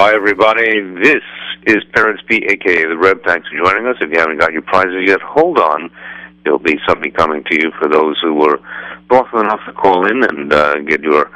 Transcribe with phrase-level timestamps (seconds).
[0.00, 0.80] Hi, everybody.
[1.02, 1.24] This
[1.66, 3.24] is Peretz B, aka the Reb.
[3.24, 3.96] Thanks for joining us.
[4.00, 5.90] If you haven't got your prizes yet, hold on.
[6.44, 8.60] There'll be something coming to you for those who were
[9.08, 11.32] thoughtful enough to call in and uh, get your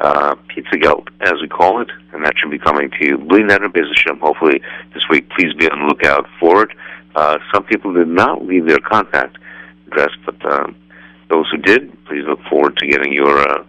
[0.00, 3.16] uh, pizza geld, as we call it, and that should be coming to you.
[3.16, 4.60] Bleeding of Business hopefully
[4.92, 5.30] this week.
[5.30, 6.70] Please be on the lookout for it.
[7.14, 9.38] Uh, some people did not leave their contact
[9.86, 10.66] address, but uh,
[11.30, 13.62] those who did, please look forward to getting your uh,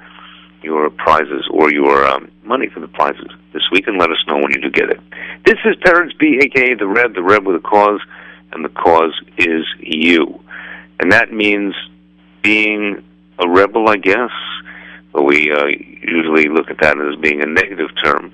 [0.61, 4.37] your prizes or your um, money for the prizes this week, and let us know
[4.37, 4.99] when you do get it.
[5.45, 8.01] This is Peretz B, aka the Reb, the Reb with a cause,
[8.51, 10.43] and the cause is you,
[10.99, 11.73] and that means
[12.41, 13.03] being
[13.39, 14.31] a rebel, I guess.
[15.13, 18.33] But we uh, usually look at that as being a negative term.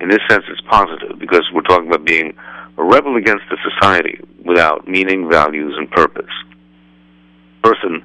[0.00, 2.36] In this sense, it's positive because we're talking about being
[2.76, 6.30] a rebel against the society without meaning, values, and purpose.
[7.62, 8.04] A person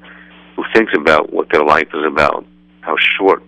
[0.56, 2.46] who thinks about what their life is about,
[2.82, 3.44] how short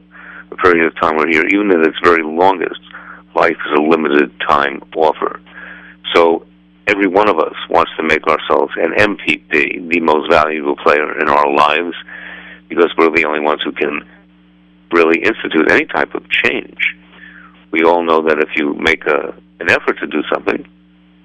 [0.57, 2.79] period of time we're here, even at its very longest,
[3.35, 5.39] life is a limited time offer.
[6.13, 6.45] So
[6.87, 11.29] every one of us wants to make ourselves an MVP, the most valuable player in
[11.29, 11.95] our lives,
[12.69, 14.01] because we're the only ones who can
[14.91, 16.95] really institute any type of change.
[17.71, 20.67] We all know that if you make a, an effort to do something,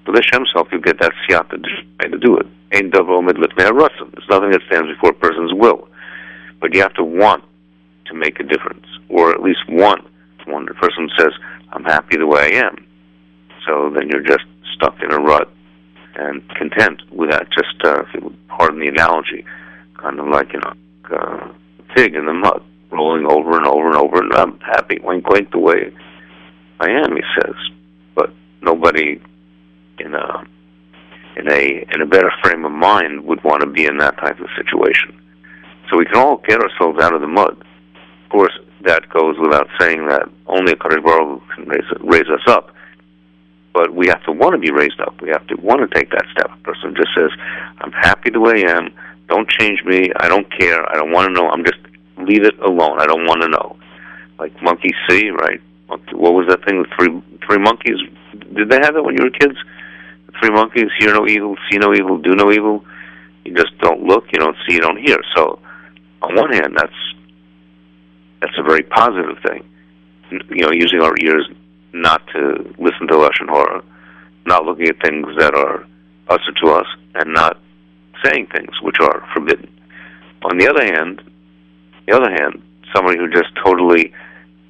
[0.06, 1.62] with Hashem's help, you get that siyata
[2.10, 2.46] to do it.
[2.70, 2.92] There's
[4.30, 5.88] nothing that stands before a person's will.
[6.60, 7.44] But you have to want
[8.08, 10.06] to make a difference, or at least want.
[10.46, 11.32] One person says,
[11.72, 12.86] I'm happy the way I am.
[13.66, 15.50] So then you're just stuck in a rut
[16.14, 17.48] and content with that.
[17.50, 19.44] Just, uh, if you pardon the analogy,
[19.98, 20.72] kind of like, you know,
[21.10, 24.98] uh, a pig in the mud, rolling over and over and over, and I'm happy,
[25.02, 25.92] wink, wink, the way
[26.80, 27.54] I am, he says.
[28.14, 28.30] But
[28.62, 29.20] nobody
[29.98, 30.44] in a
[31.36, 34.38] in a in a better frame of mind would want to be in that type
[34.40, 35.18] of situation.
[35.90, 37.62] So we can all get ourselves out of the mud.
[38.26, 42.42] Of course, that goes without saying that only a Kadosh Baruch can raise, raise us
[42.48, 42.74] up.
[43.72, 45.20] But we have to want to be raised up.
[45.22, 46.50] We have to want to take that step.
[46.52, 47.30] A person just says,
[47.78, 48.92] "I'm happy the way I am.
[49.28, 50.10] Don't change me.
[50.16, 50.90] I don't care.
[50.90, 51.48] I don't want to know.
[51.48, 51.78] I'm just
[52.18, 53.00] leave it alone.
[53.00, 53.76] I don't want to know."
[54.40, 55.60] Like monkey see, right?
[55.86, 56.82] What was that thing?
[56.82, 57.98] The three three monkeys.
[58.54, 59.56] Did they have that when you were kids?
[60.40, 62.84] Three monkeys: hear no evil, see no evil, do no evil.
[63.44, 64.24] You just don't look.
[64.32, 64.74] You don't see.
[64.74, 65.18] You don't hear.
[65.36, 65.60] So,
[66.22, 66.92] on one hand, that's
[68.46, 69.64] that's a very positive thing.
[70.30, 71.48] You know, using our ears
[71.92, 73.82] not to listen to lashon hara,
[74.46, 75.84] not looking at things that are
[76.28, 77.58] assur to us, and not
[78.24, 79.68] saying things which are forbidden.
[80.44, 81.22] On the other hand,
[82.06, 82.62] the other hand,
[82.94, 84.12] somebody who just totally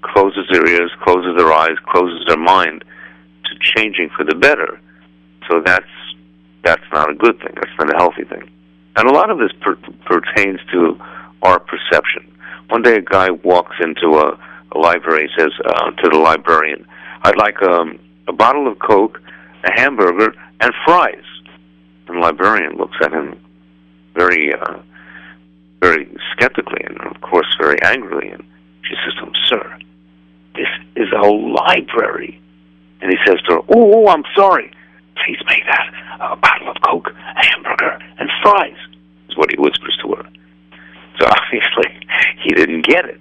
[0.01, 2.83] closes their ears, closes their eyes, closes their mind
[3.45, 4.81] to changing for the better.
[5.51, 5.85] So that's
[6.65, 7.53] that's not a good thing.
[7.55, 8.51] That's not a healthy thing.
[8.97, 9.77] And a lot of this per-
[10.07, 10.99] pertains to
[11.43, 12.33] our perception.
[12.69, 14.39] One day, a guy walks into a,
[14.73, 15.31] a library.
[15.39, 16.87] Says uh, to the librarian,
[17.23, 19.21] "I'd like um, a bottle of Coke,
[19.65, 21.23] a hamburger, and fries."
[22.09, 23.39] And the librarian looks at him
[24.15, 24.79] very, uh,
[25.81, 28.31] very skeptically, and of course, very angrily.
[28.31, 28.43] And
[28.83, 29.79] she says to him, "Sir,
[30.57, 32.41] this is a library."
[33.01, 34.73] And he says to her, "Oh, oh I'm sorry.
[35.25, 38.77] Please make that a bottle of Coke, a hamburger, and fries."
[39.29, 40.29] Is what he whispers to her.
[41.19, 41.96] So obviously,
[42.43, 43.21] he didn't get it.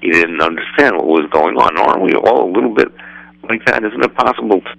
[0.00, 1.78] He didn't understand what was going on.
[1.78, 2.88] Aren't we all a little bit
[3.48, 3.84] like that?
[3.84, 4.76] Isn't it possible to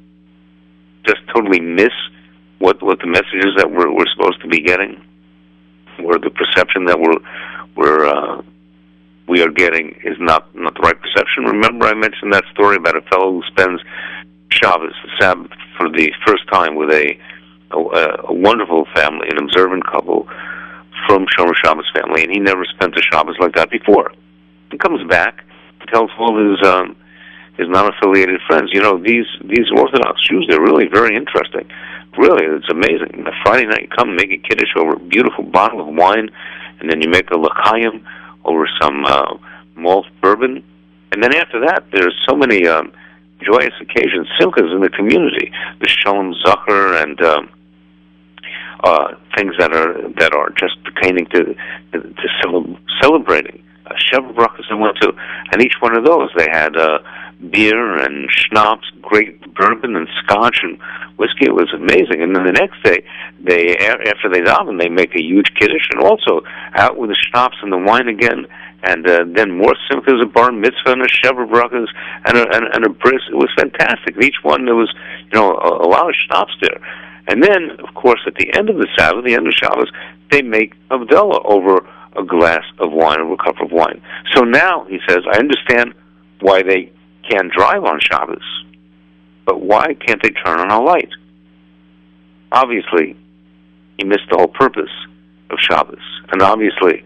[1.05, 1.93] just totally miss
[2.59, 5.01] what what the messages that we're we're supposed to be getting,
[6.03, 7.17] or the perception that we're
[7.75, 8.41] we're uh,
[9.27, 11.45] we are getting is not not the right perception?
[11.45, 13.81] Remember, I mentioned that story about a fellow who spends
[14.49, 17.17] Shabbos, Sabbath, for the first time with a
[17.72, 17.77] a,
[18.29, 20.27] a wonderful family, an observant couple
[21.07, 24.11] from Shomer Shabbos family, and he never spent a Shabbos like that before.
[24.71, 25.43] He comes back,
[25.91, 26.95] tells all his um,
[27.57, 31.69] his non-affiliated friends, you know, these these Orthodox Jews, they're really very interesting.
[32.17, 33.23] Really, it's amazing.
[33.23, 36.29] The Friday night, you come make a kiddush over a beautiful bottle of wine,
[36.79, 38.05] and then you make a l'chaim
[38.45, 39.37] over some uh,
[39.75, 40.63] malt bourbon,
[41.11, 42.91] and then after that, there's so many um,
[43.41, 47.49] joyous occasions, simchas in the community, the Shalom Zachar and um,
[48.83, 51.55] uh, things that are that are just pertaining to
[51.93, 53.63] to cele- celebrating.
[53.85, 55.13] Uh, Sheva Brachas I went to,
[55.51, 56.99] and each one of those they had uh,
[57.51, 60.79] beer and schnapps, great bourbon and scotch and
[61.17, 61.45] whiskey.
[61.45, 62.22] It was amazing.
[62.22, 63.05] And then the next day,
[63.41, 66.41] they after they daven, they make a huge kiddush, and also
[66.73, 68.47] out with the schnapps and the wine again.
[68.83, 71.87] And uh, then more simchas, a bar mitzvah, and a sheva brachas,
[72.25, 73.21] and a, and, and a bris.
[73.29, 74.16] It was fantastic.
[74.21, 74.93] Each one there was,
[75.31, 76.79] you know, a, a lot of schnapps there.
[77.27, 79.91] And then, of course, at the end of the Sabbath, the end of Shabbos,
[80.31, 84.01] they make Havdalah over a glass of wine, over a cup of wine.
[84.33, 85.93] So now, he says, I understand
[86.41, 86.91] why they
[87.29, 88.43] can't drive on Shabbos.
[89.45, 91.09] but why can't they turn on a light?
[92.51, 93.16] Obviously,
[93.97, 94.91] he missed the whole purpose
[95.49, 95.99] of Shabbos.
[96.31, 97.03] And obviously,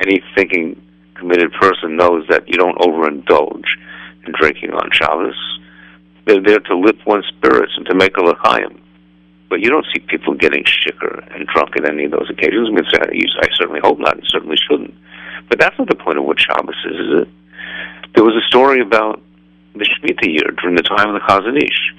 [0.00, 0.80] any thinking,
[1.14, 3.64] committed person knows that you don't overindulge
[4.26, 5.36] in drinking on Shabbos.
[6.26, 8.80] They're there to lift one's spirits and to make a l'chaim.
[9.48, 12.68] But you don't see people getting shicker and drunk at any of those occasions.
[12.68, 14.94] I, mean, I certainly hope not, and certainly shouldn't.
[15.48, 17.28] But that's not the point of what Shabbos is, is it?
[18.14, 19.22] There was a story about
[19.74, 21.94] the Shemitah year during the time of the Chazon Ish,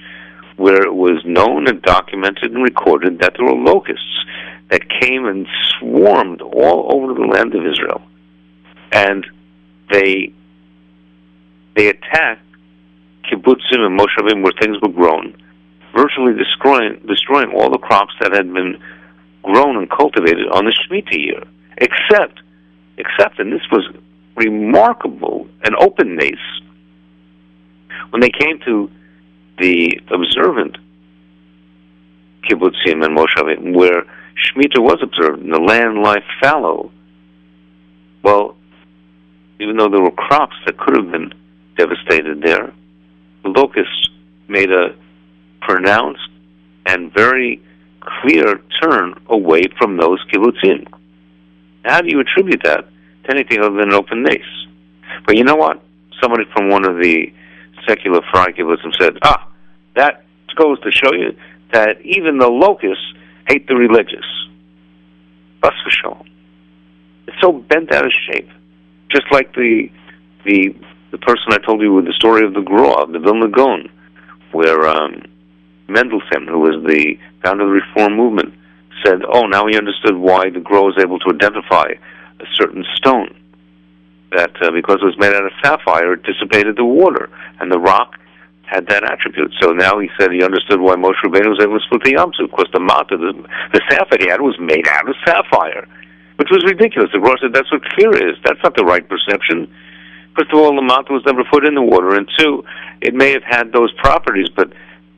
[0.56, 4.24] where it was known and documented and recorded that there were locusts
[4.70, 5.46] that came and
[5.78, 8.02] swarmed all over the land of Israel,
[8.92, 9.26] and
[9.90, 10.32] they
[11.76, 12.42] they attacked
[13.24, 15.37] kibbutzim and moshavim where things were grown,
[15.94, 18.80] virtually destroying destroying all the crops that had been
[19.42, 21.42] grown and cultivated on the Shemitah year,
[21.78, 22.40] except
[22.96, 23.88] except and this was
[24.36, 26.36] remarkable an open nace
[28.10, 28.90] when they came to
[29.58, 30.76] the observant
[32.48, 34.04] kibbutzim and moshavim where
[34.36, 36.92] Shemitah was observed and the land lie fallow.
[38.22, 38.56] Well,
[39.60, 41.32] even though there were crops that could have been
[41.76, 42.72] devastated there,
[43.42, 44.08] the locusts
[44.48, 44.94] made a
[45.68, 46.30] pronounced
[46.86, 47.62] and very
[48.00, 50.86] clear turn away from those kibbutzim.
[51.84, 52.88] How do you attribute that
[53.24, 54.40] to anything other than an open nace?
[55.26, 55.82] But you know what?
[56.22, 57.32] Somebody from one of the
[57.86, 59.48] secular fry kibbutzim said, ah,
[59.94, 60.24] that
[60.56, 61.36] goes to show you
[61.72, 63.04] that even the locusts
[63.46, 64.24] hate the religious.
[65.62, 66.22] That's for sure.
[67.26, 68.48] It's so bent out of shape.
[69.10, 69.90] Just like the
[70.44, 70.74] the
[71.10, 73.90] the person I told you with the story of the Grov, the Vilna Gaon,
[74.52, 75.22] where um,
[75.88, 78.54] Mendelssohn, who was the founder of the Reform movement,
[79.04, 81.92] said, "Oh, now he understood why the Grov was able to identify
[82.40, 83.34] a certain stone.
[84.32, 87.30] That uh, because it was made out of sapphire, it dissipated the water,
[87.60, 88.18] and the rock
[88.66, 89.52] had that attribute.
[89.60, 92.32] So now he said he understood why Moshe Rabbeinu was able to split the Yam
[92.36, 93.32] because the mata, the,
[93.72, 95.88] the sapphire he had, was made out of sapphire,
[96.36, 97.10] which was ridiculous.
[97.12, 98.36] The Rosh said that's what fear is.
[98.44, 99.72] That's not the right perception.
[100.36, 102.62] First of all, the mata was never put in the water, and two,
[103.00, 104.70] it may have had those properties, but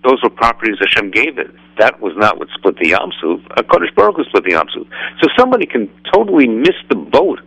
[0.03, 1.51] those were properties Hashem gave it.
[1.79, 3.41] That was not what split the Yam Suf.
[3.67, 4.67] Kodesh Baruch Hu split the Yam.
[4.73, 7.41] So somebody can totally miss the boat,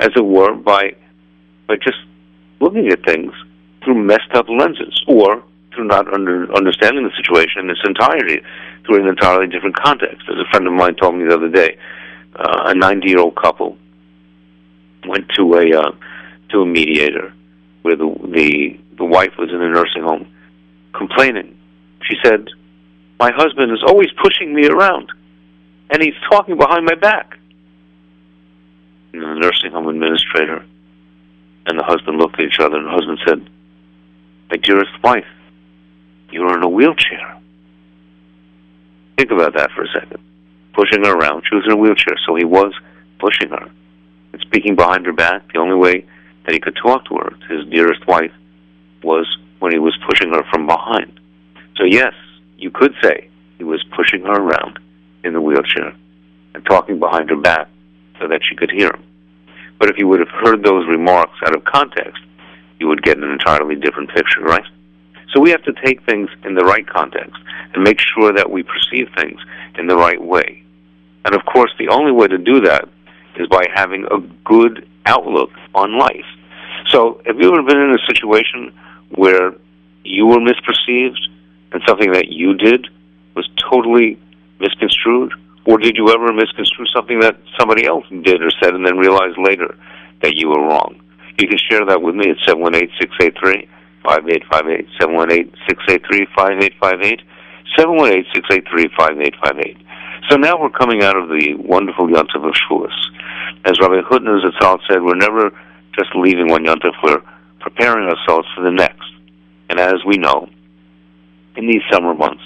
[0.00, 0.94] as it were, by
[1.66, 1.98] by just
[2.60, 3.32] looking at things
[3.84, 5.42] through messed up lenses, or
[5.74, 8.40] through not under, understanding the situation in its entirety,
[8.86, 10.22] through an entirely different context.
[10.28, 11.76] As a friend of mine told me the other day,
[12.36, 13.76] uh, a 90-year-old couple
[15.06, 15.92] went to a uh,
[16.50, 17.32] to a mediator
[17.82, 20.26] where the, the the wife was in a nursing home,
[20.94, 21.57] complaining.
[22.02, 22.48] She said,
[23.18, 25.10] "My husband is always pushing me around,
[25.90, 27.38] and he's talking behind my back."
[29.12, 30.64] And the nursing home administrator
[31.66, 33.50] and the husband looked at each other, and the husband said,
[34.50, 35.26] "My dearest wife,
[36.30, 37.36] you're in a wheelchair.
[39.16, 40.18] Think about that for a second.
[40.72, 41.42] Pushing her around.
[41.48, 42.72] She was in a wheelchair, so he was
[43.18, 43.68] pushing her.
[44.32, 46.04] And speaking behind her back, the only way
[46.44, 48.32] that he could talk to her, to his dearest wife,
[49.02, 49.26] was
[49.58, 51.17] when he was pushing her from behind.
[51.78, 52.12] So yes,
[52.58, 54.80] you could say he was pushing her around
[55.22, 55.94] in the wheelchair
[56.54, 57.68] and talking behind her back
[58.20, 59.04] so that she could hear him.
[59.78, 62.20] But if you would have heard those remarks out of context,
[62.80, 64.64] you would get an entirely different picture, right?
[65.32, 67.36] So we have to take things in the right context
[67.74, 69.40] and make sure that we perceive things
[69.78, 70.64] in the right way.
[71.24, 72.88] And of course, the only way to do that
[73.36, 76.24] is by having a good outlook on life.
[76.88, 78.72] So, have you ever been in a situation
[79.14, 79.54] where
[80.04, 81.18] you were misperceived
[81.72, 82.86] and something that you did
[83.34, 84.18] was totally
[84.60, 85.32] misconstrued?
[85.66, 89.36] Or did you ever misconstrue something that somebody else did or said and then realize
[89.36, 89.76] later
[90.22, 91.00] that you were wrong?
[91.38, 93.68] You can share that with me at 718 683
[94.02, 97.20] 5858 718 683 5858
[97.76, 99.76] 718 683 5858.
[100.28, 102.96] So now we're coming out of the wonderful Yontif of Shavuos.
[103.64, 105.52] As Rabbi Hutner Zatzal said, we're never
[105.96, 107.22] just leaving one Yontif, we're
[107.60, 109.06] preparing ourselves for the next.
[109.70, 110.48] And as we know,
[111.58, 112.42] in these summer months,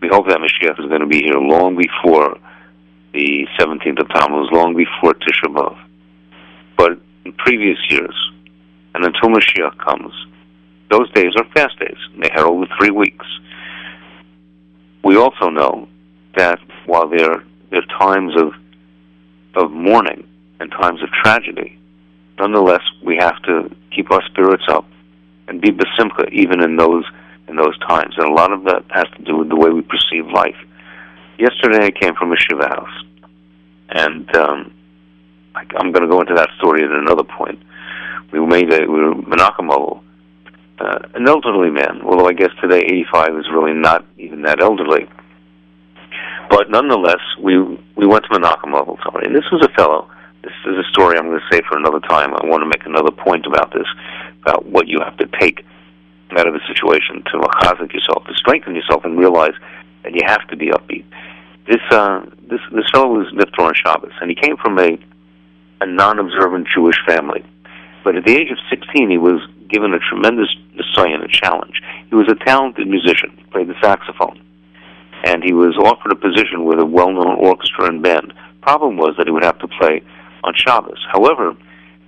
[0.00, 2.38] we hope that Mashiach is going to be here long before
[3.12, 5.76] the 17th of Tammuz, long before Tisha B'Av.
[6.76, 6.92] But
[7.24, 8.14] in previous years,
[8.94, 10.14] and until Mashiach comes,
[10.90, 11.98] those days are fast days.
[12.20, 13.26] They herald the three weeks.
[15.02, 15.88] We also know
[16.36, 17.32] that while there,
[17.72, 18.52] are times of,
[19.54, 20.26] of mourning
[20.60, 21.78] and times of tragedy,
[22.38, 24.86] nonetheless, we have to keep our spirits up
[25.48, 27.04] and be besimcha even in those
[27.50, 28.14] in those times.
[28.16, 30.56] And a lot of that has to do with the way we perceive life.
[31.38, 33.04] Yesterday, I came from a shiva house,
[33.90, 34.72] and um,
[35.54, 37.58] I, I'm going to go into that story at another point.
[38.32, 40.02] We made a we were menachem
[40.78, 45.08] uh, an elderly man, although I guess today 85 is really not even that elderly.
[46.48, 47.58] But nonetheless, we
[47.96, 49.26] we went to Menachem level, Tony.
[49.26, 50.08] And this was a fellow.
[50.42, 52.32] This is a story I'm going to say for another time.
[52.34, 53.86] I want to make another point about this,
[54.42, 55.64] about what you have to take
[56.38, 59.54] out of a situation to machazik yourself, to strengthen yourself, and realize
[60.02, 61.04] that you have to be upbeat.
[61.66, 64.98] This uh, this this fellow was Niftar on Shabbos, and he came from a
[65.80, 67.44] a non-observant Jewish family.
[68.04, 70.48] But at the age of 16, he was given a tremendous
[70.96, 71.80] and a challenge.
[72.08, 73.32] He was a talented musician.
[73.36, 74.40] He played the saxophone.
[75.24, 78.32] And he was offered a position with a well-known orchestra and band.
[78.60, 80.02] Problem was that he would have to play
[80.42, 80.98] on Shabbos.
[81.12, 81.54] However,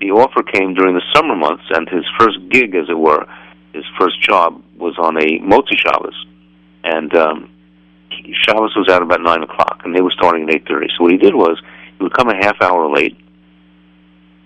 [0.01, 3.27] the offer came during the summer months, and his first gig, as it were,
[3.73, 6.27] his first job was on a Motzi Shabbos.
[6.85, 7.51] And um,
[8.33, 10.87] Shabbos was out about 9 o'clock, and they were starting at 8.30.
[10.97, 11.61] So what he did was
[11.99, 13.17] he would come a half hour late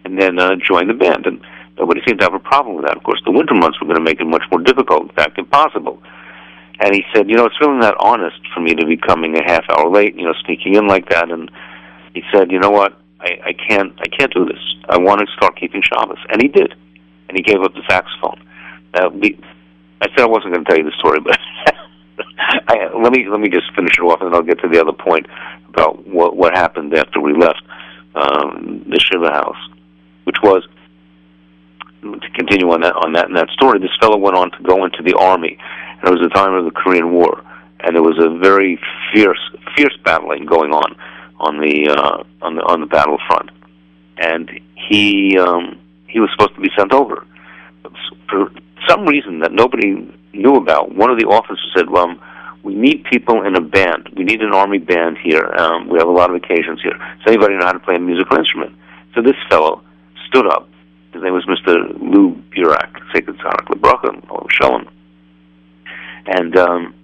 [0.04, 1.26] and then uh, join the band.
[1.26, 1.40] And
[1.78, 2.96] nobody seemed to have a problem with that.
[2.96, 5.38] Of course, the winter months were going to make it much more difficult, in fact,
[5.38, 6.00] impossible.
[6.78, 9.42] And he said, you know, it's really not honest for me to be coming a
[9.42, 11.30] half hour late, you know, sneaking in like that.
[11.30, 11.50] And
[12.14, 14.60] he said, you know what, I, I can't, I can't do this.
[14.88, 16.74] I want to start keeping Shabbos, and he did.
[17.28, 18.45] And he gave up the saxophone.
[18.96, 19.38] Now, we,
[20.00, 21.38] I said I wasn't going to tell you the story, but
[22.68, 24.80] I, let me let me just finish it off, and then I'll get to the
[24.80, 25.26] other point
[25.68, 27.62] about what what happened after we left
[28.14, 29.56] um, the Shiva house,
[30.24, 30.66] which was
[32.02, 33.78] to continue on that on that in that story.
[33.80, 35.58] This fellow went on to go into the army,
[36.00, 37.42] and it was the time of the Korean War,
[37.80, 38.78] and there was a very
[39.12, 39.40] fierce
[39.76, 40.96] fierce battling going on
[41.38, 43.50] on the uh, on the on the battlefront,
[44.18, 44.50] and
[44.88, 47.26] he um, he was supposed to be sent over.
[48.88, 52.14] Some reason that nobody knew about, one of the officers said, "Well,
[52.62, 54.10] we need people in a band.
[54.16, 55.54] We need an army band here.
[55.56, 56.92] Um, we have a lot of occasions here.
[56.92, 58.74] Does anybody know how to play a musical instrument?"
[59.14, 59.82] So this fellow
[60.28, 60.68] stood up.
[61.12, 61.74] His name was Mr.
[62.00, 64.86] Lou Burak, Sacred Tzaddik Lebracha, or Shalom.
[66.26, 66.94] And um,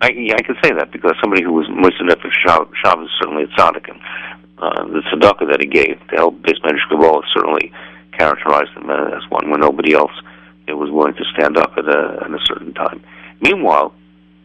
[0.00, 3.88] I, I can say that because somebody who was Moisin Nefesh Shabbos certainly a tzaddik,
[3.90, 4.00] and
[4.58, 7.72] uh, the tzedakah that he gave to help Beis Medrash certainly
[8.12, 10.12] characterized him as one where nobody else
[10.76, 13.02] was willing to stand up at a, at a certain time.
[13.40, 13.94] Meanwhile,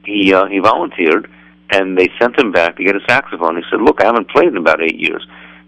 [0.06, 1.30] he uh, he volunteered,
[1.70, 3.58] and they sent him back to get a saxophone.
[3.58, 5.26] He said, "Look, I haven't played in about eight years."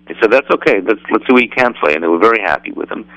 [0.07, 0.81] They said, "That's okay.
[0.81, 3.07] Let's let's see what you can play." And they were very happy with him.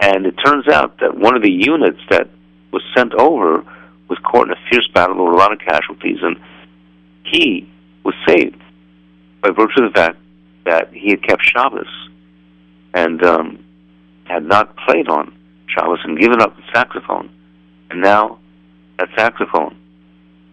[0.00, 2.28] And it turns out that one of the units that
[2.72, 3.64] was sent over
[4.08, 5.16] was caught in a fierce battle.
[5.16, 6.40] Were a lot of casualties, and
[7.24, 7.70] he
[8.04, 8.60] was saved
[9.42, 10.16] by virtue of the fact
[10.64, 11.86] that he had kept Shabbos
[12.94, 13.64] and um,
[14.24, 15.34] had not played on
[15.74, 17.30] Shabbos and given up the saxophone.
[17.90, 18.38] And now
[18.98, 19.76] that saxophone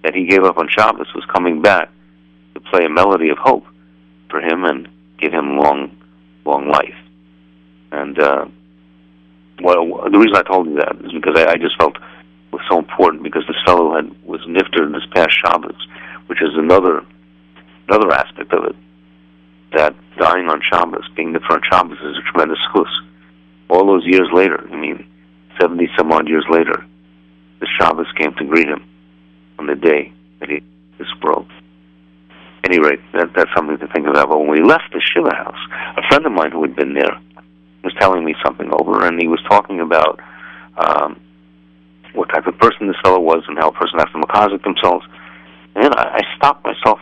[0.04, 1.90] that he gave up on Shabbos was coming back
[2.54, 3.66] to play a melody of hope
[4.30, 4.88] for him and
[5.20, 5.98] give him long,
[6.46, 6.96] long life.
[7.92, 8.46] And uh,
[9.62, 12.02] well, the reason I told you that is because I, I just felt it
[12.52, 15.88] was so important because this fellow had was nifter this past Shabbos,
[16.28, 17.06] which is another
[17.88, 18.76] another aspect of it.
[19.74, 22.88] That dying on Shabbos, being nifter on Shabbos, is a tremendous chus
[23.70, 25.06] all those years later, I mean,
[25.60, 26.86] 70 some odd years later,
[27.60, 28.88] the Shabbos came to greet him
[29.60, 30.62] on the day that he
[30.98, 31.48] this world.
[32.64, 34.30] At any rate, that, that's something to think about.
[34.30, 35.60] But when we left the Shiva house,
[35.96, 37.20] a friend of mine who had been there
[37.84, 40.20] was telling me something over, and he was talking about
[40.78, 41.20] um,
[42.14, 45.06] what type of person this fellow was and how a person has to machazik themselves.
[45.76, 47.00] And I, I stopped myself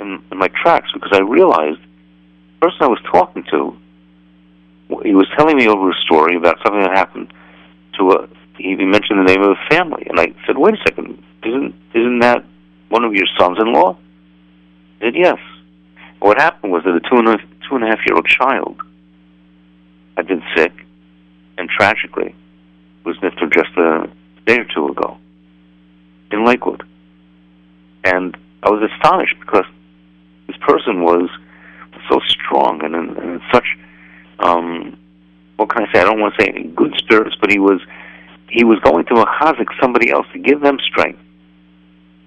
[0.00, 3.76] in, in my tracks because I realized the person I was talking to
[5.04, 7.32] he was telling me over a story about something that happened
[7.98, 8.28] to a.
[8.56, 12.18] He mentioned the name of a family, and I said, "Wait a second, isn't isn't
[12.20, 12.44] that
[12.88, 13.96] one of your sons-in-law?"
[15.00, 15.38] He said, "Yes."
[16.20, 17.36] what happened was that a two and a
[17.68, 18.80] two and a half year old child
[20.16, 20.72] had been sick,
[21.56, 22.34] and tragically
[23.04, 24.10] was missed just a
[24.46, 25.16] day or two ago
[26.32, 26.82] in Lakewood,
[28.04, 29.64] and I was astonished because
[30.46, 31.30] this person was
[32.08, 33.76] so strong and in, in such
[34.38, 34.98] um,
[35.56, 36.00] what can I say?
[36.00, 37.80] I don't want to say good spirits, but he was
[38.48, 41.20] he was going to a chazik somebody else to give them strength.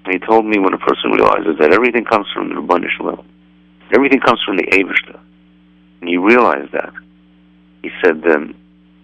[0.05, 3.25] And he told me when a person realizes that everything comes from the Rabbanu Shalom,
[3.93, 5.19] everything comes from the Avishta,
[6.01, 6.93] and you realize that,
[7.81, 8.55] he said then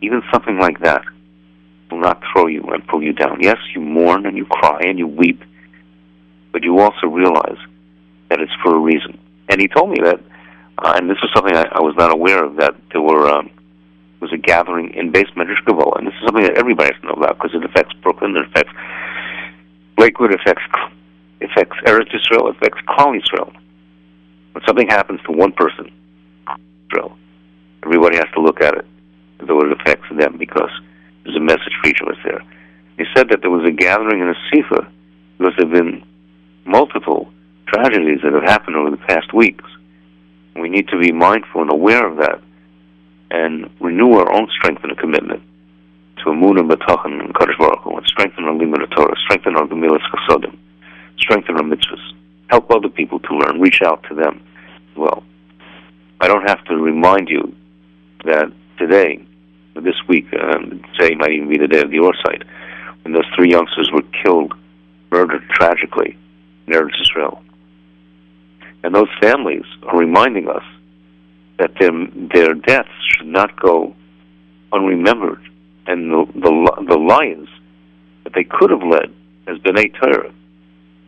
[0.02, 1.04] even something like that
[1.90, 3.40] will not throw you and pull you down.
[3.42, 5.42] Yes, you mourn and you cry and you weep,
[6.52, 7.58] but you also realize
[8.30, 9.18] that it's for a reason.
[9.50, 10.20] And he told me that
[10.80, 13.50] uh, and this was something I, I was not aware of that there were um,
[14.20, 15.62] was a gathering in Beis Medrash
[15.98, 18.48] and this is something that everybody has to know about because it affects Brooklyn, it
[18.48, 18.74] affects
[19.98, 20.64] Lakewood, it affects
[21.42, 23.54] affects Eretz Israel, it affects Klal Israel.
[24.54, 25.92] When something happens to one person,
[26.90, 27.16] Israel,
[27.84, 28.86] everybody has to look at it
[29.46, 30.72] though it affects them because
[31.24, 32.42] there's a message for each of us there.
[32.98, 34.90] He said that there was a gathering in a Sifa
[35.38, 36.04] because there have been
[36.66, 37.32] multiple
[37.68, 39.67] tragedies that have happened over the past weeks.
[40.60, 42.42] We need to be mindful and aware of that
[43.32, 45.44] and renew our own strength and commitment
[46.24, 49.68] to Amun and bitachon and Kadosh Baruch Hu, and strengthen our Limud Torah, strengthen our
[49.68, 50.58] Gemilas Chasodim,
[51.20, 52.14] strengthen our mitzvahs,
[52.50, 54.42] help other people to learn, reach out to them
[54.92, 55.24] as well.
[56.20, 57.56] I don't have to remind you
[58.26, 59.24] that today,
[59.76, 62.44] this week, um, today might even be the day of the Orsite,
[63.04, 64.54] when those three youngsters were killed,
[65.12, 66.18] murdered tragically
[66.66, 67.44] in Israel.
[68.84, 70.64] And those families are reminding us
[71.58, 71.92] that their,
[72.34, 73.96] their deaths should not go
[74.72, 75.42] unremembered
[75.88, 77.50] and the, the, the lions
[78.24, 79.14] that they could have led
[79.48, 80.32] as B'nai Torah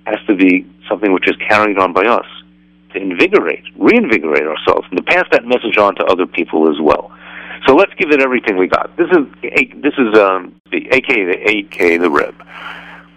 [0.06, 2.26] has to be something which is carried on by us
[2.94, 7.12] to invigorate, reinvigorate ourselves, and to pass that message on to other people as well.
[7.68, 8.96] So let's give it everything we got.
[8.98, 12.34] This is this is um, the AK the AK the Reb.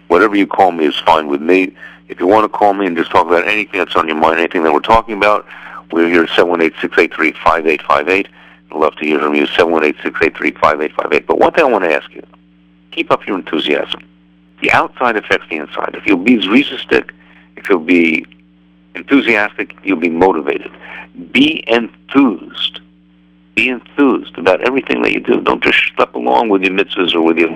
[0.09, 1.73] Whatever you call me is fine with me.
[2.07, 4.39] If you want to call me and just talk about anything that's on your mind,
[4.39, 5.45] anything that we're talking about,
[5.91, 8.27] we're here at seven one eight six eight three five eight five eight.
[8.73, 11.27] I'd love to hear from you, 718-683-5858.
[11.27, 12.23] But one thing I want to ask you,
[12.91, 14.03] keep up your enthusiasm.
[14.61, 15.91] The outside affects the inside.
[15.93, 17.11] If you'll be resistant,
[17.55, 18.25] if you'll be
[18.95, 20.71] enthusiastic, you'll be motivated.
[21.31, 22.79] Be enthused.
[23.55, 25.39] Be enthused about everything that you do.
[25.41, 27.51] Don't just step along with your mitzvahs or with your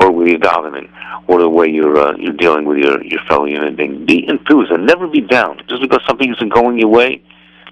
[0.00, 0.90] or with your davening
[1.28, 4.04] or the way you're uh, you're dealing with your your fellow human being.
[4.04, 5.62] Be enthused and never be down.
[5.66, 7.22] Just because something isn't going your way,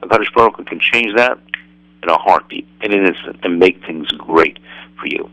[0.00, 1.38] the Kadosh Baruch can change that
[2.02, 4.58] in a heartbeat, in an instant, and make things great
[4.98, 5.30] for you.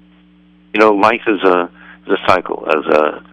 [0.73, 1.69] You know, life is a
[2.05, 2.67] is a cycle.
[2.67, 3.23] As a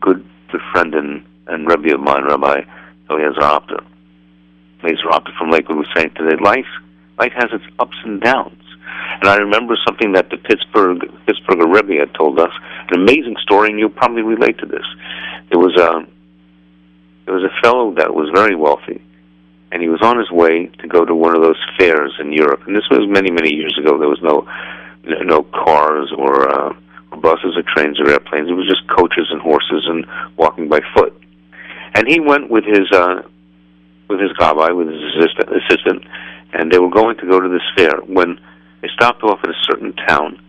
[0.00, 2.62] good good friend and and Rebbe of mine, Rabbi
[3.10, 3.82] Eliezer Apter,
[4.84, 6.66] Eliezer Apter from Lakewood, was saying today, life
[7.18, 8.62] life has its ups and downs.
[9.20, 12.50] And I remember something that the Pittsburgh Pittsburgh Rebbe had told us,
[12.90, 14.86] an amazing story, and you'll probably relate to this.
[15.50, 16.06] There was a
[17.26, 19.02] there was a fellow that was very wealthy,
[19.72, 22.62] and he was on his way to go to one of those fairs in Europe.
[22.66, 23.98] And this was many, many years ago.
[23.98, 24.48] There was no
[25.04, 26.72] no cars or, uh,
[27.22, 28.48] buses or trains or airplanes.
[28.48, 31.14] It was just coaches and horses and walking by foot.
[31.94, 33.22] And he went with his uh,
[34.08, 36.04] with his gabbai, with his assistant, assistant,
[36.52, 38.40] and they were going to go to this fair when
[38.80, 40.40] they stopped off at a certain town,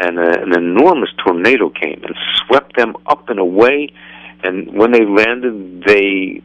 [0.00, 2.14] and uh, an enormous tornado came and
[2.46, 3.92] swept them up and away.
[4.42, 6.42] And when they landed, they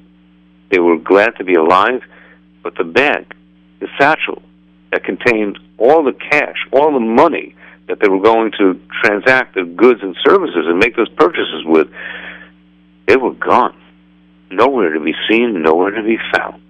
[0.72, 2.02] they were glad to be alive,
[2.64, 3.32] but the bag,
[3.80, 4.42] the satchel
[4.92, 7.56] that contained all the cash, all the money
[7.88, 11.88] that they were going to transact the goods and services and make those purchases with,
[13.08, 13.76] they were gone.
[14.50, 16.62] Nowhere to be seen, nowhere to be found.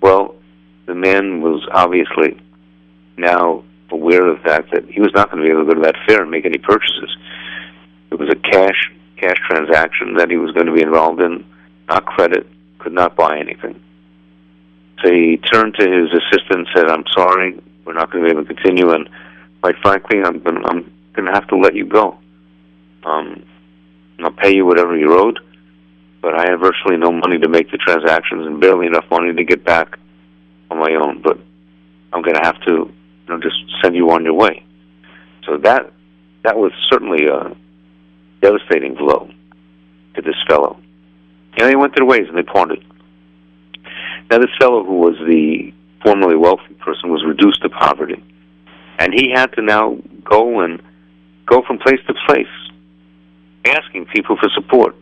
[0.00, 0.36] Well,
[0.86, 2.40] the man was obviously
[3.16, 5.80] now aware of the fact that he was not going to be able to go
[5.80, 7.16] to that fair and make any purchases.
[8.10, 11.44] It was a cash cash transaction that he was going to be involved in,
[11.88, 12.44] not credit,
[12.80, 13.80] could not buy anything.
[15.02, 18.36] So he turned to his assistant and said, "I'm sorry, we're not going to be
[18.36, 19.08] able to continue, and
[19.60, 22.18] quite frankly, I'm going to, I'm going to have to let you go.
[23.04, 23.44] Um,
[24.20, 25.40] I'll pay you whatever you owed,
[26.20, 29.44] but I have virtually no money to make the transactions and barely enough money to
[29.44, 29.98] get back
[30.72, 31.22] on my own.
[31.22, 31.38] But
[32.12, 34.64] I'm going to have to, you know, just send you on your way."
[35.46, 35.92] So that
[36.42, 37.54] that was certainly a
[38.40, 39.30] devastating blow
[40.14, 40.78] to this fellow.
[41.58, 42.84] And they went their ways and they parted.
[44.30, 48.22] Now, this fellow who was the formerly wealthy person was reduced to poverty,
[48.98, 50.82] and he had to now go and
[51.46, 52.46] go from place to place,
[53.64, 54.96] asking people for support.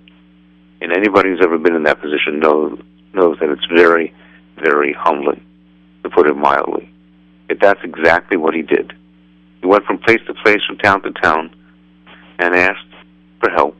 [0.80, 2.78] And anybody who's ever been in that position knows
[3.14, 4.12] knows that it's very,
[4.56, 5.44] very humbling,
[6.02, 6.92] to put it mildly.
[7.48, 8.92] If that's exactly what he did.
[9.60, 11.54] He went from place to place, from town to town,
[12.38, 12.86] and asked
[13.40, 13.76] for help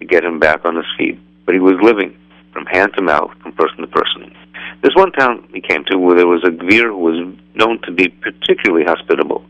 [0.00, 2.16] to get him back on his feet but he was living
[2.52, 4.34] from hand to mouth, from person to person.
[4.82, 7.92] There's one town he came to where there was a Gvir who was known to
[7.92, 9.44] be particularly hospitable,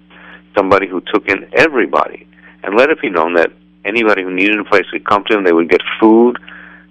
[0.56, 2.26] somebody who took in everybody,
[2.62, 3.50] and let it be known that
[3.84, 5.44] anybody who needed a place would come to him.
[5.44, 6.38] They would get food,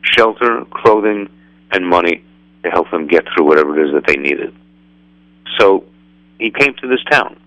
[0.01, 1.29] shelter, clothing,
[1.71, 2.23] and money
[2.63, 4.55] to help them get through whatever it is that they needed.
[5.59, 5.85] So
[6.39, 7.39] he came to this town.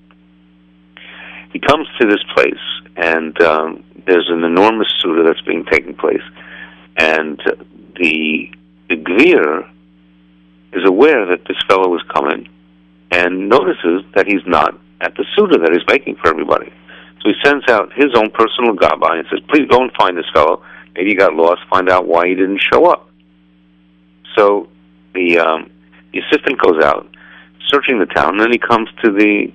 [1.52, 2.54] He comes to this place,
[2.96, 6.22] and um, there's an enormous suda that's being taken place
[6.96, 7.40] and
[7.96, 8.50] the
[8.88, 9.68] the Gvir
[10.72, 12.48] is aware that this fellow is coming
[13.10, 16.72] and notices that he's not at the Suda that he's making for everybody.
[17.22, 20.26] So he sends out his own personal gabbai and says, please go and find this
[20.34, 20.62] fellow.
[20.94, 23.08] Maybe he got lost, find out why he didn't show up.
[24.36, 24.68] So
[25.14, 25.70] the um,
[26.12, 27.08] the assistant goes out,
[27.68, 29.52] searching the town, and then he comes to the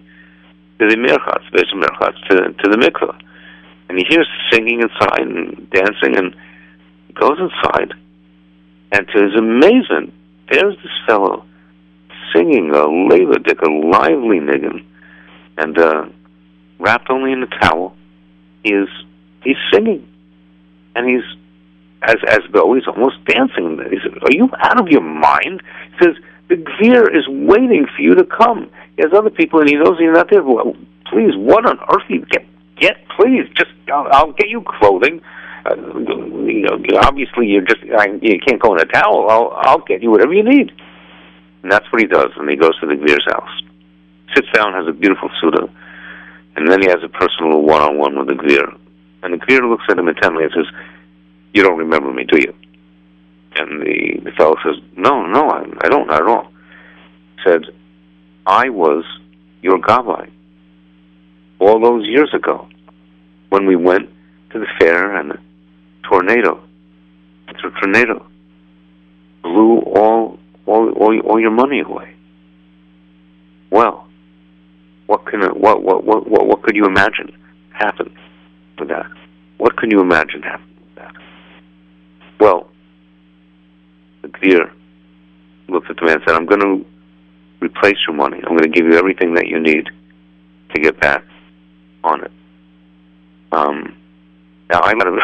[0.79, 3.13] to the merchatz, to, to the mikveh.
[3.89, 6.35] and he hears singing inside and dancing, and
[7.15, 7.93] goes inside,
[8.91, 10.13] and to his amazement,
[10.49, 11.45] there's this fellow
[12.33, 14.85] singing a dick, a lively niggin,
[15.57, 16.05] and uh,
[16.79, 17.95] wrapped only in a towel.
[18.63, 18.87] He is
[19.43, 20.07] he's singing,
[20.95, 21.23] and he's
[22.03, 23.79] as as though he's almost dancing.
[23.89, 26.15] He says, "Are you out of your mind?" He says,
[26.49, 28.69] "The Gvir is waiting for you to come.
[28.97, 30.43] He has other people, and he knows you're not there.
[30.43, 32.03] Well, please, what on earth?
[32.09, 35.21] You get get, please, just I'll, I'll get you clothing."
[35.65, 39.29] Uh, you know, obviously, you're just I, you can't go in a towel.
[39.29, 40.71] I'll I'll get you whatever you need.
[41.61, 42.31] And that's what he does.
[42.37, 43.61] And he goes to the Gvir's house,
[44.33, 45.69] sits down, has a beautiful suda,
[46.55, 48.77] and then he has a personal one-on-one with the Gvir.
[49.23, 50.67] And the Gvir looks at him intently and says,
[51.53, 52.53] "You don't remember me, do you?"
[53.55, 56.51] And the the fellow says, "No, no, I, I don't at all."
[57.43, 57.63] Said,
[58.45, 59.03] "I was
[59.61, 60.29] your gabbai
[61.59, 62.67] all those years ago
[63.49, 64.09] when we went
[64.51, 65.37] to the fair and the
[66.03, 66.61] tornado,
[67.47, 68.25] the tornado
[69.43, 72.13] blew all all, all, all your money away.
[73.71, 74.07] Well,
[75.07, 77.35] what can what what what what, what could you imagine
[77.71, 78.15] happen
[78.77, 79.07] with that?
[79.57, 81.15] What can you imagine happen with that?
[82.39, 82.68] Well,
[84.21, 84.71] the Gvir
[85.67, 86.85] looked at the man and said, "I'm going to
[87.59, 88.37] replace your money.
[88.37, 89.89] I'm going to give you everything that you need
[90.73, 91.23] to get back
[92.03, 92.31] on it."
[93.51, 93.95] Um,
[94.69, 95.21] now I'm going to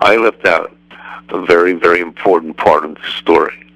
[0.00, 0.74] I left out
[1.30, 3.70] a very, very important part of the story.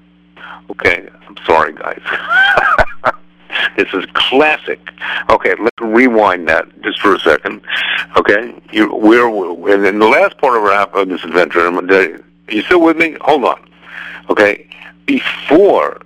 [0.71, 2.01] Okay, I'm sorry, guys.
[3.77, 4.79] this is classic.
[5.29, 7.61] Okay, let's rewind that just for a second.
[8.17, 11.69] Okay, you, we're, we're in the last part of our of this adventure.
[12.49, 13.17] You still with me?
[13.21, 13.69] Hold on.
[14.29, 14.67] Okay,
[15.05, 16.01] before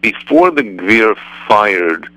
[0.00, 1.16] before the Gvir
[1.48, 2.08] fired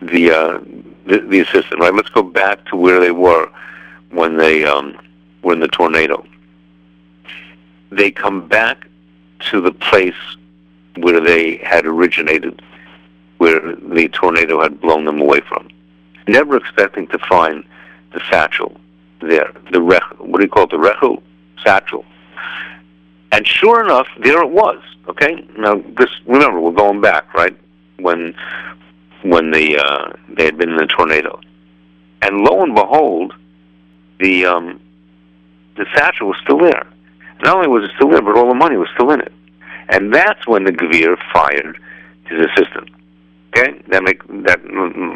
[0.00, 0.58] the, uh,
[1.06, 1.94] the the assistant, right?
[1.94, 3.48] Let's go back to where they were
[4.10, 4.98] when they um,
[5.42, 6.24] were in the tornado
[7.92, 8.88] they come back
[9.50, 10.14] to the place
[10.96, 12.62] where they had originated,
[13.38, 15.68] where the tornado had blown them away from,
[16.26, 17.64] never expecting to find
[18.12, 18.76] the satchel
[19.20, 21.22] there, the rech, what do you call it, the rechel
[21.62, 22.04] satchel.
[23.32, 24.78] And sure enough, there it was.
[25.08, 27.56] Okay, now this remember we're going back, right?
[27.98, 28.34] When
[29.22, 31.40] when the uh, they had been in the tornado,
[32.20, 33.34] and lo and behold,
[34.20, 34.80] the um,
[35.76, 36.86] the satchel was still there.
[37.42, 39.32] Not only was it still there, but all the money was still in it.
[39.88, 41.78] And that's when the Gvir fired
[42.24, 42.90] his assistant.
[43.54, 44.60] Okay, that make that.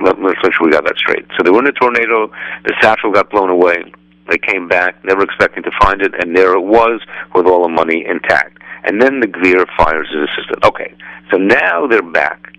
[0.03, 1.27] Let's make sure we got that straight.
[1.37, 2.31] So they were in a tornado.
[2.65, 3.93] The satchel got blown away.
[4.29, 7.01] They came back, never expecting to find it, and there it was
[7.35, 8.59] with all the money intact.
[8.85, 10.65] And then the Gvir fires his assistant.
[10.65, 10.95] Okay,
[11.31, 12.53] so now they're back